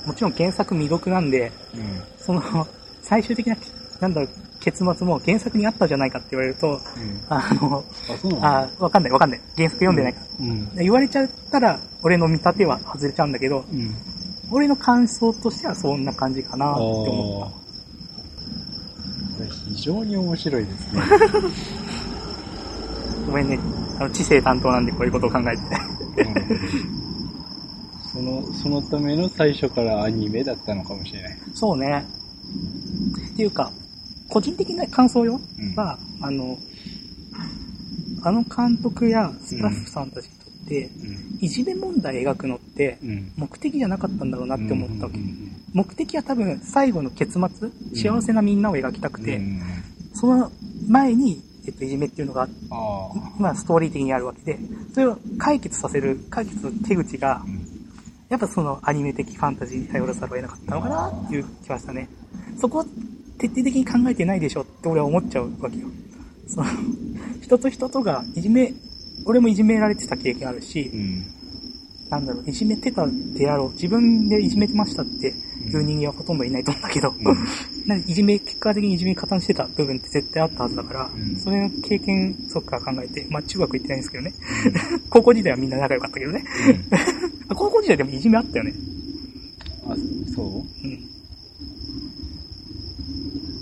[0.07, 2.03] もちろん原作未読なんで、うん。
[2.19, 2.67] その、
[3.03, 3.57] 最終的な、
[4.01, 6.79] なんだろう、結末も原作にあったじゃないかって言われると、うん。
[7.29, 7.85] あの、
[8.41, 9.41] あ、わかんないわかんない。
[9.57, 10.47] 原作読んでないから。
[10.47, 10.77] うん。
[10.77, 13.95] 言われちゃったら、俺の見立ては外れちゃうんだけど、うん。
[14.51, 17.63] 俺の感想としてはそんな感じかなって思っ
[19.39, 21.01] これ非常に面白いですね。
[21.01, 21.17] た。
[23.27, 23.59] ごめんね。
[23.99, 25.63] あの、知性担当なんでこういうことを考えて。
[28.13, 31.39] その、そのための最初からアニメだったのかもしれない。
[31.55, 32.05] そうね。
[33.33, 33.73] っていうか、
[34.29, 35.41] 個人的な感想よ。
[35.59, 36.59] うんは、あの、
[38.25, 41.39] あの監督やスタッフさんたちにとって、うん。
[41.41, 43.33] いじめ問題描くのって、うん。
[43.37, 45.19] 目的じゃなかったんだろうなって思ったわけ。
[45.19, 49.63] うん目的は多分、最後の結末、幸せなみんなを描きたくて、うん
[50.15, 50.53] その
[50.87, 52.47] 前に、えっと、いじめっていうのが。
[53.39, 54.59] まあ、ストーリー的にあるわけで、
[54.93, 57.62] それを解決させる、解決の手口がう、ん。
[58.33, 62.09] やっぱそのアニメ的ファンタジーに頼らざるを得なかったのかなっていう気はしたね。
[62.59, 62.85] そこは
[63.37, 65.89] 徹底的に考えてないでしょって俺は思っちゃうわけよ。
[66.47, 66.67] その、
[67.43, 68.73] 人と人とがいじめ、
[69.27, 71.27] 俺もいじめられてた経験あるしう、ん。
[72.09, 75.31] なんだろう、いじめてたであろう、自分でいじめてましたってい
[75.75, 77.17] う人間はほとんどいないと思うんだけど、ん
[77.87, 84.33] なんかいじめ、結果的にいじめに加担してた部分って絶対あったはずだから、うんそれの経験そっから考えて、まあ中学行ってないんですけどね、
[85.11, 86.45] 高校時代はみんな仲良かったけどね、
[87.55, 88.75] 高校時代でもいじめあったよね。
[89.89, 89.95] あ、
[90.35, 90.47] そう？
[90.59, 90.63] ん。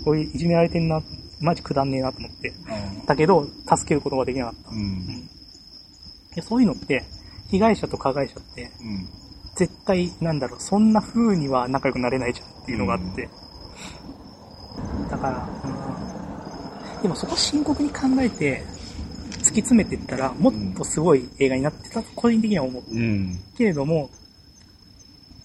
[0.03, 1.01] こういういじめられてんな、
[1.39, 2.53] マジくだんねえなと思って。
[3.07, 4.69] だけど、助けることができなかった。
[4.69, 4.73] あ。
[4.73, 5.27] うん。
[6.35, 7.03] でそういうのって、
[7.49, 9.07] 被害者と加害者って、うん。
[9.55, 13.29] 絶対、なんだろう、そんな風には仲良くなれないじゃんっていうのがあって。
[15.09, 15.49] だから、
[16.95, 17.01] うん。
[17.01, 18.80] でもそこ深刻に考えて、突
[19.51, 22.83] き詰めていったら、もっとすごい映画になってたと個人的には思う。
[22.91, 23.39] うん。
[23.57, 24.09] けれども、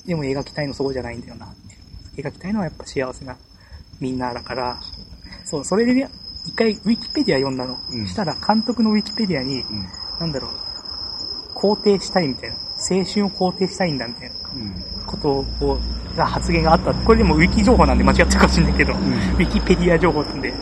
[0.07, 1.55] でも描きたいのそこじゃないんだよなっ
[2.15, 2.27] ていう。
[2.27, 3.37] 描きたいのはやっぱ幸せな
[4.01, 4.81] みんなだから、
[5.45, 6.09] そう、それでね、
[6.47, 7.79] 一回ウィキペディア読んだの。
[7.91, 9.87] うんしたら監督のウィキペディアに、うん。
[10.21, 10.51] なんだろう、
[11.59, 12.57] 肯定したいみたいな。
[12.57, 14.85] 青春を肯定したいんだみたいなうん。
[15.07, 15.31] こと
[15.65, 15.79] を、
[16.17, 16.95] が発言があった。
[16.95, 20.53] これでもウィキ情報なんで間違ってるかもしれないけど、ウィキペディア情報なんで。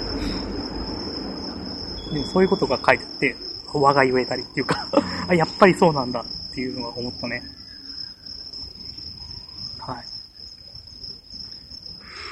[2.12, 3.36] でもそういうことが書いてあって、
[3.72, 4.88] 我が言えたりっていうか、
[5.28, 7.42] あ、やっぱりそうなんだっていうのは思ったね。
[9.80, 10.04] はい。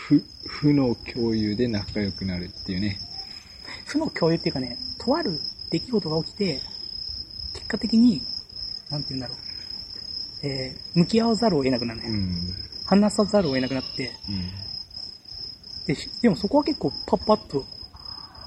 [0.08, 2.98] 負、負の共有で仲良くなるっていうね。
[3.86, 5.38] 負の共有っていうかね、とある
[5.70, 6.60] 出来事が起きて、
[7.54, 8.22] 結果的に、
[8.90, 9.36] なんて言うんだろう。
[10.44, 12.08] えー、向き合わざるを得なくなるね。
[12.08, 12.36] ん。
[12.84, 15.86] 話さざるを得なくなって、うん。
[15.86, 17.64] で、しでもそこは結構パッパッと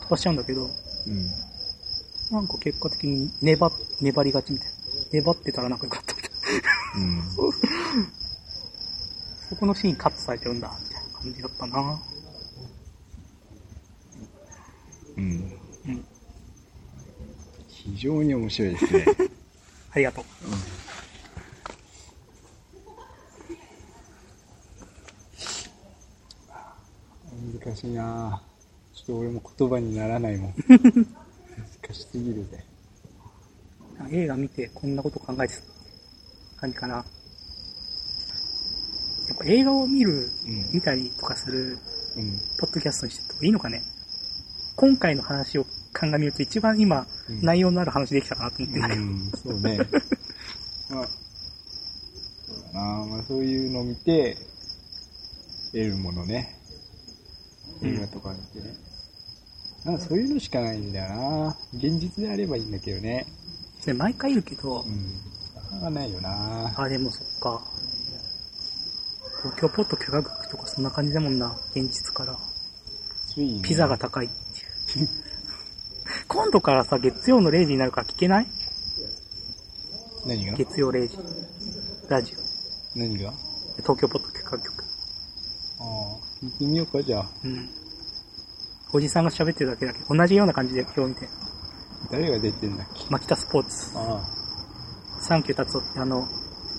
[0.02, 0.70] 飛ばしちゃうんだけど、
[1.08, 1.30] うん。
[2.32, 4.74] なんか結果的に粘、粘りがちみたいな。
[5.12, 6.38] 粘ってたら仲良かったみたいな。
[6.96, 7.24] うん。
[9.50, 12.02] そこのシーンカットされてるんだ、みたいな感じだったな
[15.18, 15.24] うん。
[15.88, 16.06] うん。
[17.68, 19.06] 非常に面白いですね。
[19.91, 20.26] ありがとう。
[27.63, 30.54] 難しいなちょっと俺も言葉にならないもん。
[30.68, 32.63] 難しすぎるぜ。
[34.12, 35.62] 映画見てこんなこと考えてた
[36.62, 36.96] 感じかな。
[36.96, 37.06] やっ
[39.38, 41.78] ぱ映画を見る、うん見たりとかする
[42.18, 42.39] うん。
[42.58, 43.82] ポッドキャストにしてったいいのかね
[44.78, 49.02] 今回の話を鑑みると一番今、うん内容のある話できたかなと思ってんだけど。
[49.02, 49.78] うん、そうね。
[50.89, 51.08] まあ、
[52.46, 54.38] そうだなまあそういうのを見て、
[55.72, 56.56] 得るものね。
[57.82, 58.76] 映画とか見てね。
[59.86, 63.26] なんかそういうのしかないんだよな現実であればいいんだけどね。
[63.80, 65.13] それ毎回言うけどう、ん。
[65.56, 67.62] なかなかないよなあ、でもそっか。
[69.43, 72.36] 東京ポット許可局とかそんな感じだもんな、現実から。
[73.28, 74.30] ついねピザが高いっ
[74.91, 75.10] ていう。
[76.28, 78.48] 今度からさ、月曜の0時になるから聞けない？
[80.26, 80.54] 何が？
[80.54, 81.19] 月曜0時。
[82.10, 82.34] ラジ
[82.95, 83.30] 何が？
[83.30, 83.34] あ
[83.78, 83.82] オ。
[83.84, 84.84] 東京ポット許可局。
[85.80, 85.84] あ、
[86.41, 87.30] 聞いてみようか、じゃあ。
[87.43, 87.69] うん。
[88.93, 91.28] おじさんが喋ってるだけだけど、同じような感じで今日見て。
[92.12, 93.06] 誰が出てんだっけ？
[93.10, 93.91] マキタスポーツ。
[93.95, 94.21] あ
[95.21, 96.28] サンキュー達夫ってあの、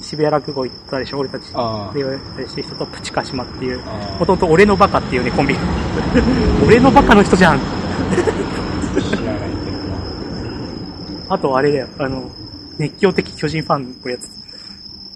[0.01, 1.51] 渋谷落語行ったでしょ、俺たち。
[1.55, 5.57] ああで、あれしてる人とプチカシマっていうああ、もともと俺のバカっていうね、コンビ。
[6.67, 7.57] 俺のバカの人じゃん。
[7.57, 7.59] あ、
[9.01, 9.77] 知らないけど
[11.29, 11.35] な。
[11.35, 12.31] あとあれだよ、あの、
[12.79, 14.29] 熱狂的巨人ファンのやつ。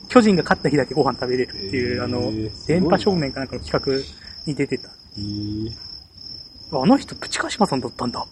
[0.09, 2.33] 巨人が勝った日だけご飯食べれるっていう、えーあの
[2.67, 4.05] 電波少年かなんかの企画
[4.47, 4.89] に出てた。
[4.89, 5.90] へえ
[6.73, 8.25] あの人、プチカシマさんだったんだ。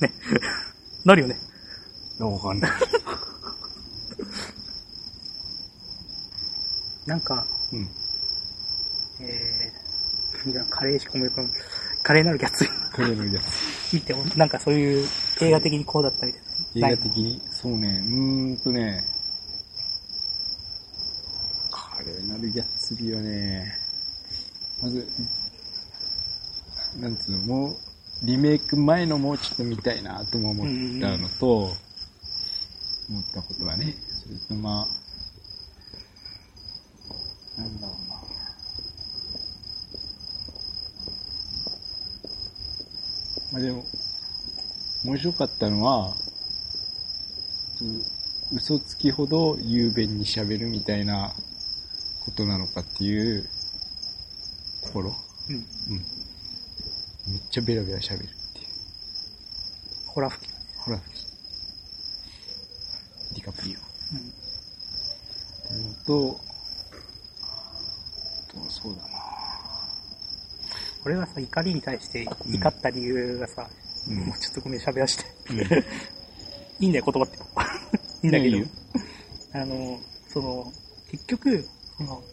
[0.00, 0.12] ね。
[1.04, 1.36] なるよね。
[2.18, 2.70] わかんない。
[7.06, 7.88] なんか、うん。
[9.20, 11.48] えー、じゃあカレーしか思い浮かぶ。
[12.02, 13.92] カレーなるギャッツビーこれのやつ。
[13.94, 15.08] 見て、なんかそういう
[15.40, 16.42] 映画的にこうだったみたい
[16.76, 16.90] 映な。
[16.90, 17.42] 画的に？
[17.50, 19.04] そうね、うーんとね、
[21.70, 23.74] カレーなるギャッツビーはね、
[24.82, 25.06] まず、
[26.98, 27.76] なんつうの、もう、
[28.26, 30.66] リメイク前のもうちょっと見たいなとも思っ
[31.00, 31.72] たのと、
[33.08, 34.86] 思ったことはね、それとま
[37.58, 38.14] あ、なんだろうな。
[43.52, 43.84] まあでも、
[45.04, 46.14] 面白かったのは、
[47.80, 51.32] う嘘つきほど雄弁に喋るみたいな
[52.24, 53.48] ことなのかっていう
[54.82, 55.14] ところ。
[55.48, 55.56] うん。
[55.56, 56.19] うん。
[57.30, 58.66] めっちゃベラベラ喋るっていう。
[60.08, 60.52] ホラ吹き。
[60.78, 60.98] ほら、
[63.34, 63.78] ディカプリオ。
[65.72, 65.84] うん。
[65.86, 66.40] うのと、
[67.42, 67.46] あ
[68.52, 69.08] とそうだな。
[71.04, 73.68] 俺がさ、怒りに対して怒った理由がさ、
[74.08, 75.24] うんもうちょっとごめん、喋らして。
[75.50, 75.60] うん
[76.82, 77.38] いいんだよ、言葉って。
[78.26, 78.66] いいんだけどいいよ、
[79.52, 80.00] あの、
[80.32, 80.72] その、
[81.10, 82.24] 結局、その、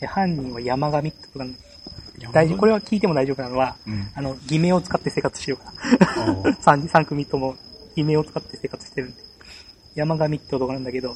[0.00, 1.58] え犯人は山上ってことなんだ
[2.30, 4.08] 大丈夫、これは聞いても大丈夫なのは、うん。
[4.14, 5.72] あの、偽名を使って生活してるから。
[6.24, 7.56] あー三三組とも
[7.96, 9.16] 偽名を使って生活してるんで。
[9.94, 11.14] 山上って男なんだけど、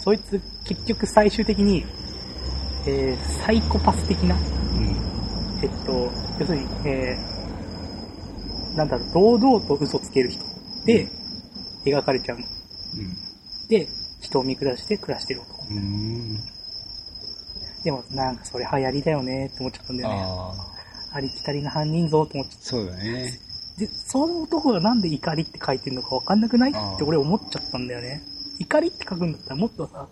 [0.00, 1.84] そいつ結局最終的に、
[2.86, 4.40] えー、サイコパス的な、うん。
[5.62, 10.42] えっと、要するに、えー、なんだろう、堂々と嘘つける人
[10.86, 11.08] で
[11.84, 12.44] 描かれちゃうの。
[12.44, 13.68] うん。
[13.68, 13.88] で、
[14.20, 15.64] 人を見下して暮らしてる男。
[17.80, 17.84] うん。
[17.84, 20.24] でも、なんかそれ流行りだよねって思っちゃったんだよね。
[21.12, 23.32] ありきたりな犯人像と思っちゃっそうだね。
[23.76, 23.86] て。
[23.86, 26.70] で、その男がなんで怒りって書いてるのかわかんなくない？
[26.70, 28.22] って俺思っちゃったんだよね。
[28.58, 30.06] 怒りって書くんだったらもっとさ、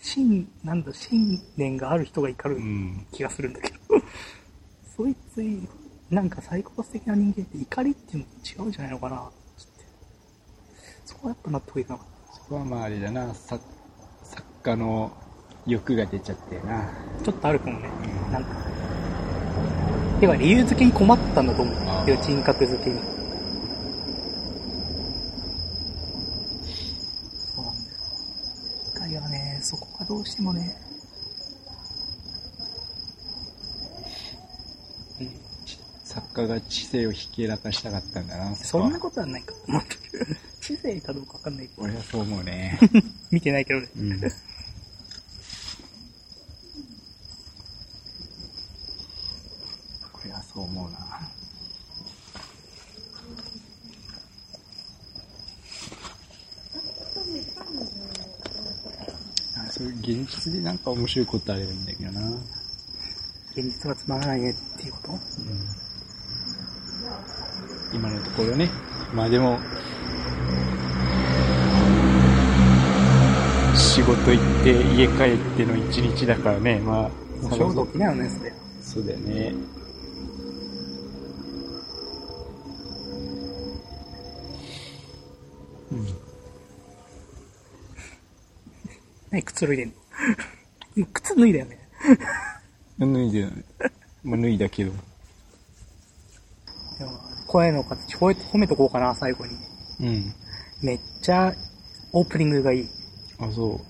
[0.00, 3.06] 信、なんだ、信念がある人が怒るうん。
[3.12, 3.76] 気がするんだけど。
[4.96, 5.42] そいつ、
[6.10, 9.84] なんかサイコパス的な人間って怒りっていうのと違うんじゃないのかなつって。
[11.06, 13.64] そこはやっぱ納得いかなかっそこはまああれだな、作
[14.24, 15.12] 作家の
[15.66, 16.90] 欲が出ちゃってな。
[17.18, 17.24] た。
[17.24, 17.88] ちょっとあるかもね。
[18.26, 18.50] うんなんか。
[20.20, 22.04] てか理由付けに困ったんだと思うあ。
[22.08, 22.98] よ、人格付けに。
[27.54, 27.96] そうなんだよ。
[28.96, 30.76] 怒りはね、そこがどうしてもね。
[35.20, 35.28] うん
[36.04, 38.54] 作家が知性をひけらかしたかったんだな。
[38.54, 40.36] そんなこことはないかと思ってる。
[40.60, 41.82] 知性かどうかわかんないけど。
[41.82, 42.78] 俺はそう思うね。
[43.32, 43.88] 見てないけどね。
[43.96, 44.20] うん。
[44.20, 44.26] こ
[50.26, 50.98] れはそう思うな。
[59.56, 62.20] あそういう現実でなんか面白いことあればいいんだけどな。
[63.54, 65.18] 現実がつまらないねっていうこと？
[67.94, 68.70] 今のところね。
[69.14, 69.58] まあでも、
[73.76, 77.10] 仕事行って家帰っての一日だからね、ま
[77.50, 78.52] あ、衝動起きないよね、それ。
[78.80, 79.54] そうだよね。
[85.92, 86.06] うん。
[89.30, 89.94] 何靴脱いでんの？
[91.34, 91.78] 脱いだよね。
[92.98, 93.52] 脱いでない。
[94.24, 94.92] まあ脱いだけど。
[96.98, 97.12] でも
[97.46, 99.52] 声の形、褒め褒めとこうかな、最後に。
[100.00, 100.34] うん。
[100.82, 101.52] めっちゃ、
[102.12, 102.88] オープニングがいい。
[103.38, 103.80] あ、そ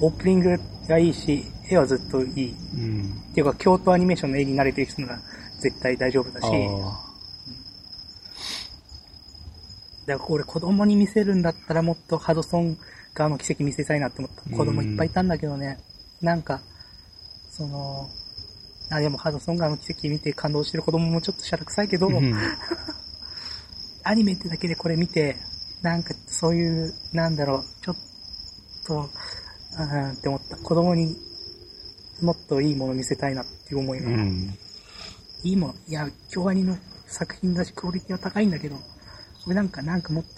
[0.00, 0.56] オープニング
[0.88, 2.50] がいいし、絵はずっといい。
[2.50, 2.56] う。
[2.76, 3.22] うん。
[3.30, 5.20] っていうか、京都アニメーションの絵に慣れてる人なら
[5.60, 7.14] 絶対大丈夫だし、あ
[10.06, 12.76] だからこれ子供に見せるんだったらもっとハドソン
[13.14, 14.56] 側の奇跡見せたいなって思った。
[14.56, 15.78] 子供いっぱいいたんだけどね、
[16.20, 16.60] なんか、
[17.56, 18.10] その、
[18.90, 22.08] あ、でもハドソン側の奇跡見て感動してる子供もちょっとしゃらくさいけど、あ。
[22.10, 22.34] うん。
[24.02, 25.36] アニメってだけでこれ見て、
[25.82, 27.96] なんかそういう、なんだろう、ちょっ
[28.86, 29.10] と、
[29.76, 30.56] うんって思った。
[30.56, 31.16] 子供に
[32.20, 34.08] もっといいもの見せたいなっていう思いが。
[34.08, 34.54] うん。
[35.42, 35.74] いいもの。
[35.88, 38.76] いや、京アニの作品だし、クオリティは高いんだけど、
[39.46, 40.30] 俺なんか、なんかもっと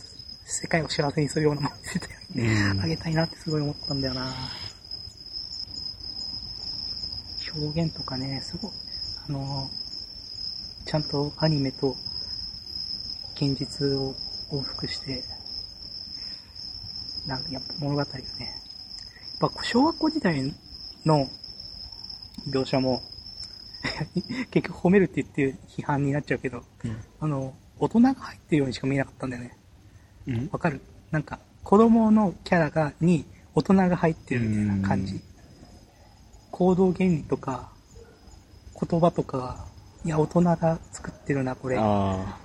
[0.44, 4.32] 世界を幸せにするようなもの見せてうんあげたいなってすごい思ったんだよな。
[7.56, 8.70] 表現とかね、すごい、
[9.28, 9.70] あの、
[10.86, 11.96] ちゃんとアニメと
[13.34, 14.14] 現実を
[14.50, 15.22] 往復して、
[17.26, 18.22] なんかやっぱ物語がね、
[19.40, 20.54] やっぱ小学校時代
[21.04, 21.28] の
[22.48, 23.02] 描写も、
[24.50, 26.62] 結局褒めるって言って批判になっちゃうけど、
[27.20, 29.56] あの、大人が入ってるようにしか見えなかったんだよね。
[30.28, 30.48] うん。
[30.52, 30.80] わかる？
[31.10, 35.20] なんか、子供のキャラが、に大人が入ってるみたいな感うんじ。
[36.56, 37.68] 行動原理とか、
[38.80, 39.66] 言葉とか、
[40.06, 41.76] いや、大人が作ってるな、これ。
[41.78, 42.38] あ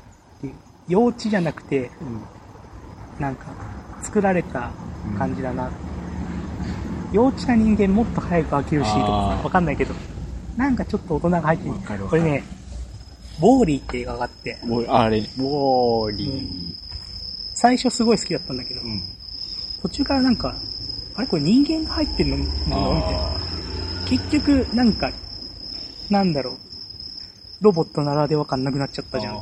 [0.89, 2.03] 幼稚じゃなくて、あ。
[2.03, 3.21] うん。
[3.21, 3.45] なんか、
[4.03, 4.71] 作られた
[5.17, 5.71] 感じだな。
[7.13, 9.03] 幼稚な人間もっと早く飽きるし、とか
[9.45, 9.93] わかんないけど、
[10.57, 12.43] なんかちょっと大人が入ってるこれね、
[13.39, 14.57] ボーリーって映画があって、
[14.89, 16.75] あれ、ボーリ
[17.53, 19.01] 最初すごい好きだったんだけどー。、うん。
[19.83, 20.53] 途中からなんか、
[21.15, 22.37] あれこれ人間が入ってるの？
[22.37, 22.43] の
[22.95, 23.40] みたいな。
[24.11, 25.09] 結局、なんか、
[26.09, 26.57] なんだろう、
[27.61, 29.37] ロボットならでは感なくなっちゃったじゃん。
[29.37, 29.39] あ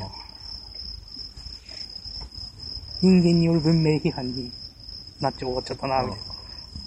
[3.02, 4.52] 人間による文明批判に
[5.22, 6.24] なって終わっちゃったな、みたいな。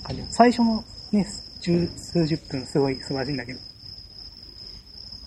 [0.04, 0.22] 感じ。
[0.30, 1.26] 最初のね、
[1.60, 3.58] 十数十分すごい素晴らしいんだけど、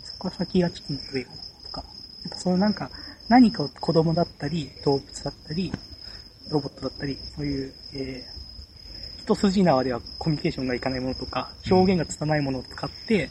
[0.06, 1.84] そこから先がちょっともっといいかなとか、
[2.24, 2.90] やっぱそのなんか、
[3.28, 5.74] 何かを子供だったり、動物だったり、
[6.52, 8.45] ロボットだったり、そういう、えー、
[9.26, 13.30] 一筋縄ではコミュニケーションがいかないものとか、表現がつかないものを使って、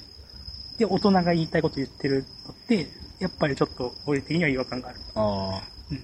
[0.76, 2.88] で、大人が言いたいこと言ってるのって、
[3.20, 4.98] やっぱりちょっと俺的には違和感がある。
[5.14, 5.62] ああ。
[5.92, 6.00] うん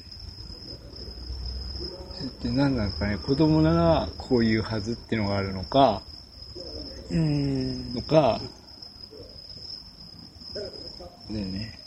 [2.13, 6.03] それって何なんですかね子供ならこういうはずっていうのがあるのか、
[7.11, 7.95] うーん。
[7.95, 8.41] のか、
[11.33, 11.81] だよね。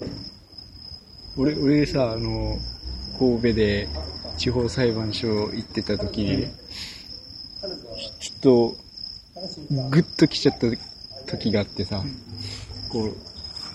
[1.38, 2.58] 俺、俺さ、あの、
[3.18, 3.88] 神戸で
[4.38, 6.63] 地方裁判所行ってた時に、ちょっ
[8.44, 8.76] と、
[9.90, 10.68] グッと来ちゃった
[11.32, 12.04] 時があってさ、
[12.92, 13.16] こう、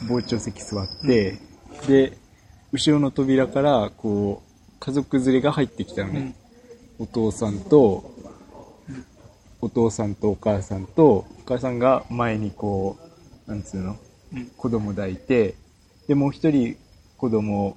[0.06, 1.38] 傍聴席座って、
[1.88, 2.18] で、
[2.72, 4.48] 後ろの扉から、こう、
[4.78, 6.36] 家族連れが入ってきたのね。
[6.98, 8.14] お父さんと、
[9.60, 12.96] お父さんとお母さんと、お母さんが前にこ
[13.46, 13.96] う、なんつうの、
[14.32, 14.46] うん。
[14.56, 15.54] 子供抱いて、
[16.06, 16.76] で、もう一人
[17.16, 17.76] 子供、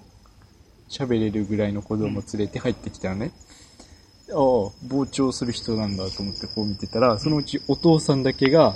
[0.90, 3.32] 喋れるぐらいの子供連れて入ってきたのね。
[4.34, 8.76] ああ、傍聴する人なんだと思ってこう見てたら、そのうちお父さんだけが、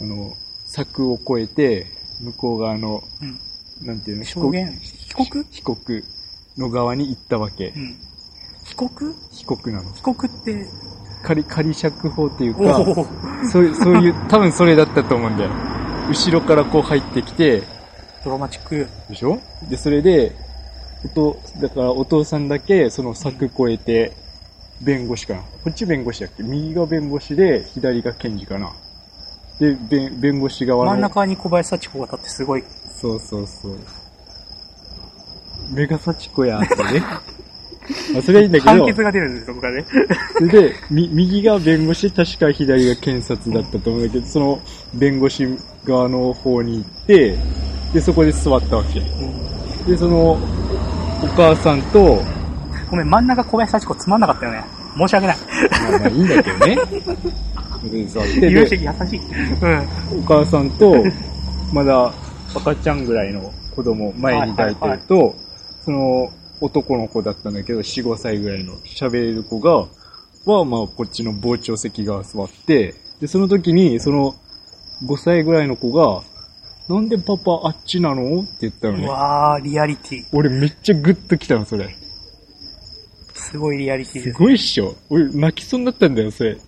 [0.00, 0.34] あの、
[0.66, 1.86] 柵を越えて、
[2.20, 3.38] 向こう側の、うん。
[3.86, 4.72] なんていうの、証言？
[4.80, 6.04] 被告被告
[6.56, 7.78] の側に行ったわけう。
[7.78, 7.96] ん。
[8.64, 9.92] 被告被告なの。
[9.92, 10.66] 被告って、
[11.22, 12.94] 仮、仮釈放っていうおか、お
[13.50, 15.50] そういう、そういう、 多分それだったと思うんだよ。
[16.10, 17.62] 後ろからこう入ってきて、
[18.24, 18.86] ドラマチック。
[19.08, 19.38] でしょ？
[19.68, 20.32] で、それで、
[21.04, 24.12] おと、だからお父さんだけその柵越えて、
[24.82, 25.40] 弁護士かな。
[25.40, 26.42] こっち弁護士だっけ？
[26.42, 28.72] 右が弁護士で、左が検事かな。
[29.58, 30.90] で、弁、弁護士側の。
[30.92, 32.64] 真ん中に小林幸子が立ってすごい。
[33.00, 33.78] そうそうそう。
[35.72, 37.02] メガサチコやってね。
[38.18, 38.70] あ、それはいいんだけど。
[38.70, 39.84] 判決が出るんですよ、僕はね。
[40.34, 44.60] それで、み、右が弁護士、確か左が検察だったと思うんだけど、その
[44.94, 45.48] 弁護士
[45.84, 47.38] 側の方に行って、
[47.94, 49.00] で、そこで座ったわけ。
[49.90, 50.38] で、その、お
[51.34, 52.22] 母さんと、
[52.90, 54.64] ごめん、真ん中小林幸子つまんなかったよね。
[54.96, 55.36] 申し訳ない。
[55.90, 56.78] まあまあいいんだけどね。
[57.84, 58.66] 優秀で、優
[59.06, 59.20] しい。
[59.20, 60.20] うん。
[60.20, 61.04] お母さんと、
[61.72, 62.12] まだ
[62.54, 65.34] 赤ちゃんぐらいの子供、前に抱いてると、
[65.84, 66.28] その
[66.60, 69.86] 男の子だったんだけど、4、5歳ぐらいの喋れる子が、
[70.44, 74.34] は、まあ、こっちの傍聴席側座って、で、その時に、その、
[75.04, 76.22] 5歳ぐらいの子が、
[76.88, 78.40] なんでパパあっちなの？
[78.40, 79.08] って言ったのうね。
[79.08, 80.24] わー、リアリティ。
[80.32, 81.94] 俺めっちゃグッと来たの、それ。
[83.50, 84.38] すごいリアリティすです。
[84.38, 84.94] ごいっしょ。
[85.10, 86.58] 俺泣きそうになったんだよ、それ。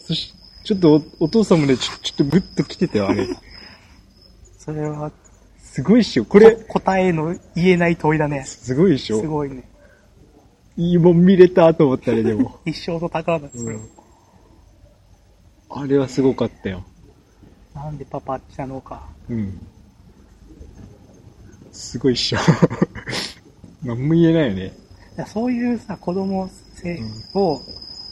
[0.00, 0.32] そし、
[0.64, 3.26] ちょっとおお父さんもね、ちょちょっとグッと来てたよ、あれ。
[4.58, 5.12] それは、
[5.62, 6.24] すごいっしょ。
[6.24, 8.44] これ、こ答えの言えない問いだね。
[8.44, 9.22] すごいっしすょ。
[9.22, 9.64] ごいね。
[10.76, 12.58] いいもん見れたと思ったね、でも。
[12.64, 13.80] 一生の宝だ、それは。
[15.70, 16.84] あれはすごかったよ。
[17.74, 19.06] なんでパパあっちなのか。
[19.28, 19.60] うん。
[21.72, 22.38] すごいっしょ。
[23.84, 24.72] なんも言えないよね。
[25.26, 27.00] そういうさ、子供性
[27.34, 27.60] を、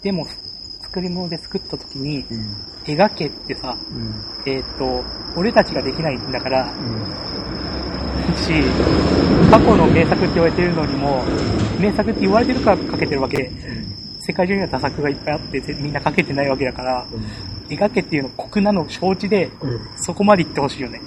[0.02, 0.26] でも、
[0.80, 2.56] 作り物で作った時に、うん。
[2.84, 4.50] 描けってさ、うん。
[4.50, 5.04] えっ、と、
[5.36, 8.34] 俺たちができないんだから、うん。
[8.36, 8.52] し、
[9.50, 11.22] 過去の名作って言われてるのにも、
[11.78, 13.52] 名作って言われてるから書けてるわけで、
[14.20, 17.06] 世界中には多作がいっぱいあって、みんな書けてないわけだから、
[17.68, 19.80] 描けっていうの酷なの承知で、うん。
[19.96, 21.00] そこまで言ってほしいよね。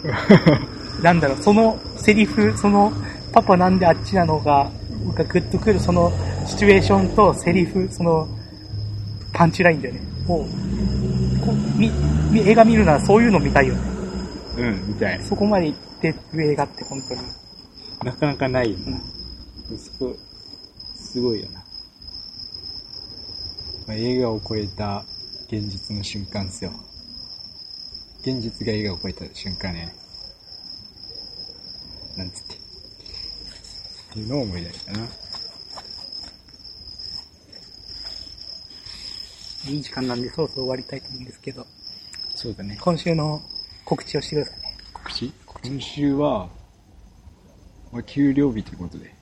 [1.01, 2.91] なんだろう、そのセリフ、その、
[3.31, 4.71] パパなんであっちなのが、
[5.15, 6.11] がグッとくる、その
[6.45, 8.27] シチュエーションとセリフ、その、
[9.33, 10.01] パンチラインだよね。
[10.27, 10.45] を、
[12.35, 13.81] 映画見るならそういうの見たいよね。
[14.57, 15.23] うん、みたい。
[15.23, 17.21] そこまで言ってる映画って本当に。
[18.03, 18.97] なかなかないような。
[18.97, 19.01] ん
[19.77, 20.15] そこ、
[20.95, 21.59] すごいよな。
[23.87, 25.03] まあ、映画を超えた
[25.47, 26.71] 現実の瞬間っすよ。
[28.21, 29.93] 現実が映画を超えた瞬間ね。
[32.17, 32.48] なんつって。
[34.09, 35.07] っていうのを思い出したな。
[39.67, 41.65] いい時間なんでそろそろ終わりたいと思うんですけど、
[42.33, 42.77] そうだね。
[42.81, 43.41] 今週の
[43.85, 44.77] 告知をしてくださいね。
[44.93, 45.33] 告知？
[45.45, 46.49] 今週は、
[47.91, 49.13] まあ、給料日ということで。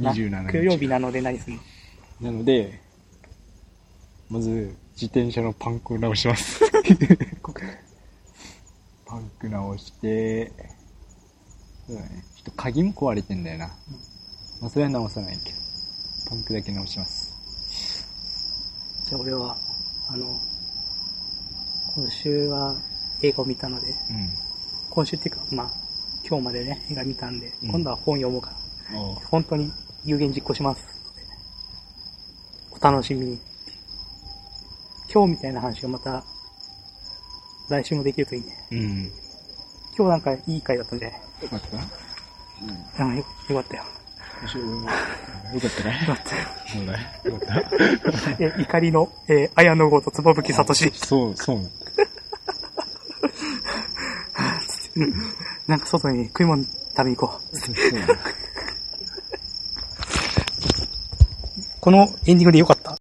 [0.00, 0.52] 27日。
[0.52, 1.56] 給料日なので何する
[2.20, 2.32] の？
[2.32, 2.80] なので、
[4.28, 6.60] まず、自転車のパンクを直します。
[9.06, 10.52] パンク直して、
[11.86, 12.24] そうだね。
[12.50, 13.66] と鍵も壊れてんだよな。
[14.60, 15.58] まあ、それは直さないけど。
[16.28, 17.32] パンクだけ直します。
[19.08, 19.56] じゃあ俺は、
[20.08, 20.26] あの、
[21.94, 22.74] 今週は
[23.22, 24.30] 映画を見たので、うん。
[24.90, 25.70] 今週っていうか、まあ、
[26.28, 28.52] 今日までね、映画見たんで、うん今度は本読もうか
[29.30, 29.70] 本当に
[30.04, 30.84] 有言実行します。
[32.70, 33.38] お楽しみに。
[35.12, 36.22] 今日みたいな話がまた、
[37.70, 38.66] 来週もできるといいね。
[38.72, 39.12] うん。
[39.96, 41.20] 今日なんかいい回だったんじゃない？
[41.42, 42.07] よかった
[42.98, 43.04] な。
[43.04, 43.84] うん、よよかったよ。
[45.54, 46.06] よかったね。
[46.06, 46.42] よかったよ。
[47.32, 48.44] よかった。
[48.44, 50.74] え、怒りの、えー、綾野剛と妻夫木聡。
[50.74, 51.70] そう、そう。
[55.66, 57.56] なんか外に食い物食べに行こう。
[57.56, 58.06] そうね
[61.80, 62.87] このエンディングでよかった